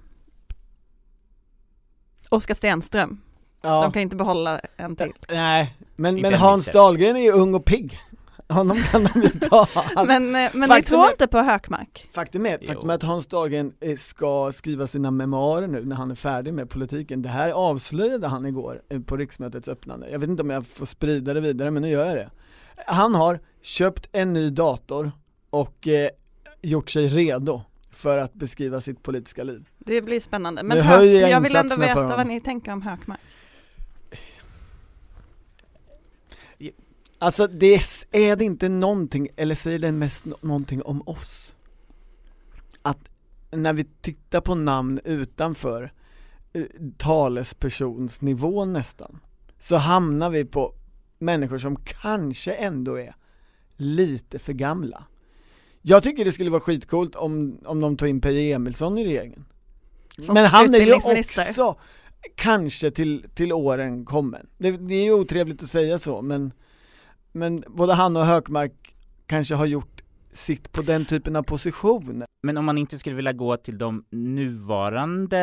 Oskar 2.28 2.54
Stenström. 2.54 3.20
Ja, 3.62 3.82
De 3.82 3.92
kan 3.92 4.02
inte 4.02 4.16
behålla 4.16 4.60
en 4.76 4.96
till. 4.96 5.12
nej, 5.30 5.76
men, 5.96 6.14
men 6.14 6.32
en 6.32 6.38
Hans. 6.38 6.66
Dahlgren 6.66 7.16
är 7.16 7.20
ju 7.20 7.32
ung 7.32 7.54
och 7.54 7.64
pigg 7.64 7.98
Honom 8.48 8.82
kan 8.90 9.04
de 9.04 9.20
ju 9.20 9.28
ta 9.28 9.68
Men, 10.06 10.36
eh, 10.36 10.50
men 10.54 10.68
ni 10.70 10.82
tror 10.82 11.04
är- 11.04 11.10
inte 11.10 11.26
på 11.26 11.38
Hökmark? 11.38 12.08
Faktum 12.12 12.46
är, 12.46 12.66
faktum 12.66 12.90
är 12.90 12.94
att 12.94 13.02
Hans 13.02 13.26
Dahlgren 13.26 13.72
eh, 13.80 13.96
ska 13.96 14.52
skriva 14.52 14.86
sina 14.86 15.10
memoarer 15.10 15.66
nu 15.66 15.84
när 15.84 15.96
han 15.96 16.10
är 16.10 16.14
färdig 16.14 16.54
med 16.54 16.70
politiken. 16.70 17.22
Det 17.22 17.28
här 17.28 17.50
avslöjade 17.50 18.26
han 18.26 18.46
igår 18.46 18.82
eh, 18.88 19.00
på 19.00 19.16
riksmötets 19.16 19.68
öppnande. 19.68 20.10
Jag 20.10 20.18
vet 20.18 20.30
inte 20.30 20.42
om 20.42 20.50
jag 20.50 20.66
får 20.66 20.86
sprida 20.86 21.34
det 21.34 21.40
vidare, 21.40 21.70
men 21.70 21.82
nu 21.82 21.88
gör 21.88 22.06
jag 22.06 22.16
det. 22.16 22.30
Han 22.86 23.14
har 23.14 23.40
köpt 23.62 24.08
en 24.12 24.32
ny 24.32 24.50
dator 24.50 25.12
och 25.50 25.88
eh, 25.88 26.10
gjort 26.62 26.90
sig 26.90 27.08
redo 27.08 27.62
för 27.90 28.18
att 28.18 28.34
beskriva 28.34 28.80
sitt 28.80 29.02
politiska 29.02 29.44
liv. 29.44 29.68
Det 29.86 30.02
blir 30.02 30.20
spännande. 30.20 30.62
Men 30.62 30.80
Höök, 30.80 31.30
jag 31.30 31.40
vill 31.40 31.56
ändå 31.56 31.76
veta 31.76 32.16
vad 32.16 32.26
ni 32.26 32.40
tänker 32.40 32.72
om 32.72 32.82
Hökmark. 32.82 33.20
Alltså 37.18 37.46
det 37.46 37.74
är, 38.12 38.36
det 38.36 38.44
inte 38.44 38.68
någonting, 38.68 39.28
eller 39.36 39.54
säger 39.54 39.78
det 39.78 39.92
mest 39.92 40.24
nå- 40.24 40.38
någonting 40.40 40.82
om 40.82 41.02
oss? 41.08 41.54
Att 42.82 43.08
när 43.50 43.72
vi 43.72 43.84
tittar 43.84 44.40
på 44.40 44.54
namn 44.54 45.00
utanför 45.04 45.92
eh, 46.52 46.64
talespersonsnivån 46.98 48.72
nästan, 48.72 49.18
så 49.58 49.76
hamnar 49.76 50.30
vi 50.30 50.44
på 50.44 50.74
människor 51.18 51.58
som 51.58 51.76
kanske 51.76 52.52
ändå 52.54 52.98
är 52.98 53.14
lite 53.76 54.38
för 54.38 54.52
gamla. 54.52 55.04
Jag 55.82 56.02
tycker 56.02 56.24
det 56.24 56.32
skulle 56.32 56.50
vara 56.50 56.60
skitcoolt 56.60 57.14
om, 57.14 57.58
om 57.64 57.80
de 57.80 57.96
tog 57.96 58.08
in 58.08 58.20
Peje 58.20 58.54
Emilsson 58.54 58.98
i 58.98 59.04
regeringen. 59.04 59.44
Som 60.22 60.34
Men 60.34 60.46
han 60.46 60.74
är 60.74 60.78
ju 60.78 60.94
också 60.94 61.76
kanske 62.34 62.90
till, 62.90 63.26
till 63.34 63.52
åren 63.52 64.04
kommen. 64.04 64.46
Det, 64.58 64.70
det 64.70 64.94
är 64.94 65.04
ju 65.04 65.12
otrevligt 65.12 65.62
att 65.62 65.68
säga 65.68 65.98
så 65.98 66.22
men, 66.22 66.52
men 67.32 67.64
både 67.68 67.94
han 67.94 68.16
och 68.16 68.26
Hökmark 68.26 68.94
kanske 69.26 69.54
har 69.54 69.66
gjort 69.66 70.02
sitt 70.32 70.72
på 70.72 70.82
den 70.82 71.04
typen 71.04 71.36
av 71.36 71.42
positioner. 71.42 72.26
Men 72.42 72.56
om 72.56 72.64
man 72.64 72.78
inte 72.78 72.98
skulle 72.98 73.16
vilja 73.16 73.32
gå 73.32 73.56
till 73.56 73.78
de 73.78 74.04
nuvarande 74.10 75.38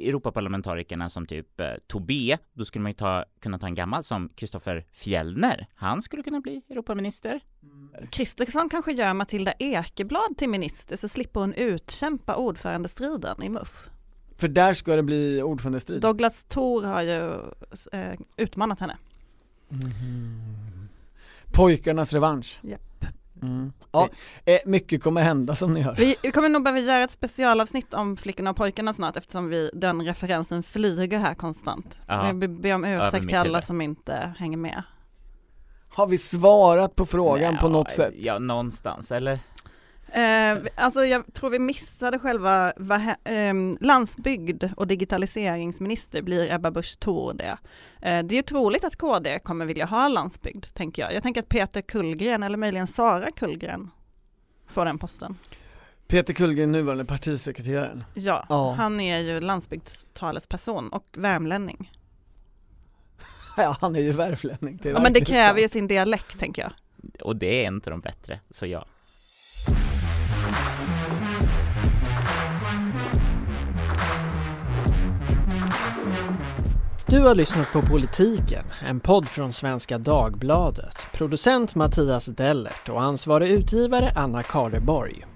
Europaparlamentarikerna 0.00 1.08
som 1.08 1.26
typ 1.26 1.60
eh, 1.60 1.66
Tobé, 1.86 2.38
då 2.52 2.64
skulle 2.64 2.82
man 2.82 2.90
ju 2.90 2.96
ta, 2.96 3.24
kunna 3.40 3.58
ta 3.58 3.66
en 3.66 3.74
gammal 3.74 4.04
som 4.04 4.28
Kristoffer 4.28 4.86
Fjellner. 4.92 5.66
Han 5.74 6.02
skulle 6.02 6.22
kunna 6.22 6.40
bli 6.40 6.62
Europaminister. 6.70 7.40
Kristersson 8.10 8.68
kanske 8.68 8.92
gör 8.92 9.14
Matilda 9.14 9.52
Ekeblad 9.58 10.38
till 10.38 10.48
minister 10.48 10.96
så 10.96 11.08
slipper 11.08 11.40
hon 11.40 11.54
utkämpa 11.54 12.36
ordförandestriden 12.36 13.42
i 13.42 13.48
MUF. 13.48 13.90
För 14.36 14.48
där 14.48 14.74
ska 14.74 14.96
det 14.96 15.02
bli 15.02 15.42
ordförandestrid. 15.42 16.00
Douglas 16.00 16.44
Thor 16.48 16.82
har 16.82 17.02
ju 17.02 17.34
eh, 17.92 18.18
utmanat 18.36 18.80
henne. 18.80 18.96
Pojkarnas 21.52 22.12
revansch. 22.12 22.58
Japp. 22.62 22.80
Mm. 23.42 23.72
Ja, 23.92 24.08
eh, 24.44 24.58
mycket 24.66 25.02
kommer 25.02 25.22
hända 25.22 25.56
som 25.56 25.74
ni 25.74 25.80
hör. 25.80 25.94
Vi 25.94 26.16
vi 26.22 26.32
kommer 26.32 26.48
nog 26.48 26.62
behöva 26.62 26.80
göra 26.80 27.04
ett 27.04 27.10
specialavsnitt 27.10 27.94
om 27.94 28.16
flickorna 28.16 28.50
och 28.50 28.56
pojkarna 28.56 28.94
snart 28.94 29.16
eftersom 29.16 29.48
vi, 29.48 29.70
den 29.74 30.02
referensen 30.02 30.62
flyger 30.62 31.18
här 31.18 31.34
konstant. 31.34 31.98
Ja. 32.06 32.32
Vi 32.34 32.48
ber 32.48 32.74
om 32.74 32.84
ursäkt 32.84 33.28
till 33.28 33.36
alla 33.36 33.62
som 33.62 33.80
inte 33.80 34.34
hänger 34.38 34.56
med. 34.56 34.82
Har 35.88 36.06
vi 36.06 36.18
svarat 36.18 36.96
på 36.96 37.06
frågan 37.06 37.52
Nej, 37.52 37.60
på 37.60 37.66
ja, 37.66 37.70
något 37.70 37.90
sätt? 37.90 38.14
Ja, 38.16 38.38
någonstans, 38.38 39.12
eller? 39.12 39.40
Eh, 40.12 40.58
alltså 40.74 41.04
jag 41.04 41.34
tror 41.34 41.50
vi 41.50 41.58
missade 41.58 42.18
själva, 42.18 42.72
vad, 42.76 43.00
hä- 43.00 43.16
ehm, 43.24 43.78
landsbygd 43.80 44.64
och 44.76 44.86
digitaliseringsminister 44.86 46.22
blir 46.22 46.52
Ebba 46.52 46.70
Busch 46.70 46.98
Thor 47.00 47.34
det. 47.34 47.58
Eh, 48.02 48.24
det 48.24 48.34
är 48.34 48.36
ju 48.36 48.42
troligt 48.42 48.84
att 48.84 48.96
KD 48.96 49.38
kommer 49.38 49.66
vilja 49.66 49.86
ha 49.86 50.08
landsbygd, 50.08 50.64
tänker 50.74 51.02
jag. 51.02 51.14
Jag 51.14 51.22
tänker 51.22 51.42
att 51.42 51.48
Peter 51.48 51.80
Kullgren 51.82 52.42
eller 52.42 52.56
möjligen 52.56 52.86
Sara 52.86 53.30
Kullgren 53.32 53.90
får 54.66 54.84
den 54.84 54.98
posten. 54.98 55.36
Peter 56.08 56.34
Kullgren, 56.34 56.72
nuvarande 56.72 57.04
partisekreteraren. 57.04 58.04
Ja, 58.14 58.46
Ja. 58.48 58.72
han 58.78 59.00
är 59.00 59.18
ju 59.18 59.40
landsbygdstalesperson 59.40 60.88
och 60.88 61.06
värmlänning. 61.16 61.92
Ja, 63.56 63.76
han 63.80 63.96
är 63.96 64.00
ju 64.00 64.12
värmlänning. 64.12 64.80
är 64.84 64.90
Ja, 64.90 65.00
men 65.00 65.12
det 65.12 65.24
kräver 65.24 65.60
ju 65.60 65.68
sin 65.68 65.86
dialekt, 65.86 66.38
tänker 66.38 66.62
jag. 66.62 66.72
Och 67.26 67.36
det 67.36 67.64
är 67.64 67.66
inte 67.66 67.90
de 67.90 68.00
bättre, 68.00 68.40
så 68.50 68.66
ja. 68.66 68.86
Du 77.08 77.20
har 77.20 77.34
lyssnat 77.34 77.72
på 77.72 77.82
Politiken, 77.82 78.64
en 78.88 79.00
podd 79.00 79.28
från 79.28 79.52
Svenska 79.52 79.98
Dagbladet. 79.98 81.06
Producent 81.12 81.74
Mattias 81.74 82.26
Dellert 82.26 82.88
och 82.88 83.02
ansvarig 83.02 83.50
utgivare 83.50 84.12
Anna 84.16 84.42
Karleborg. 84.42 85.35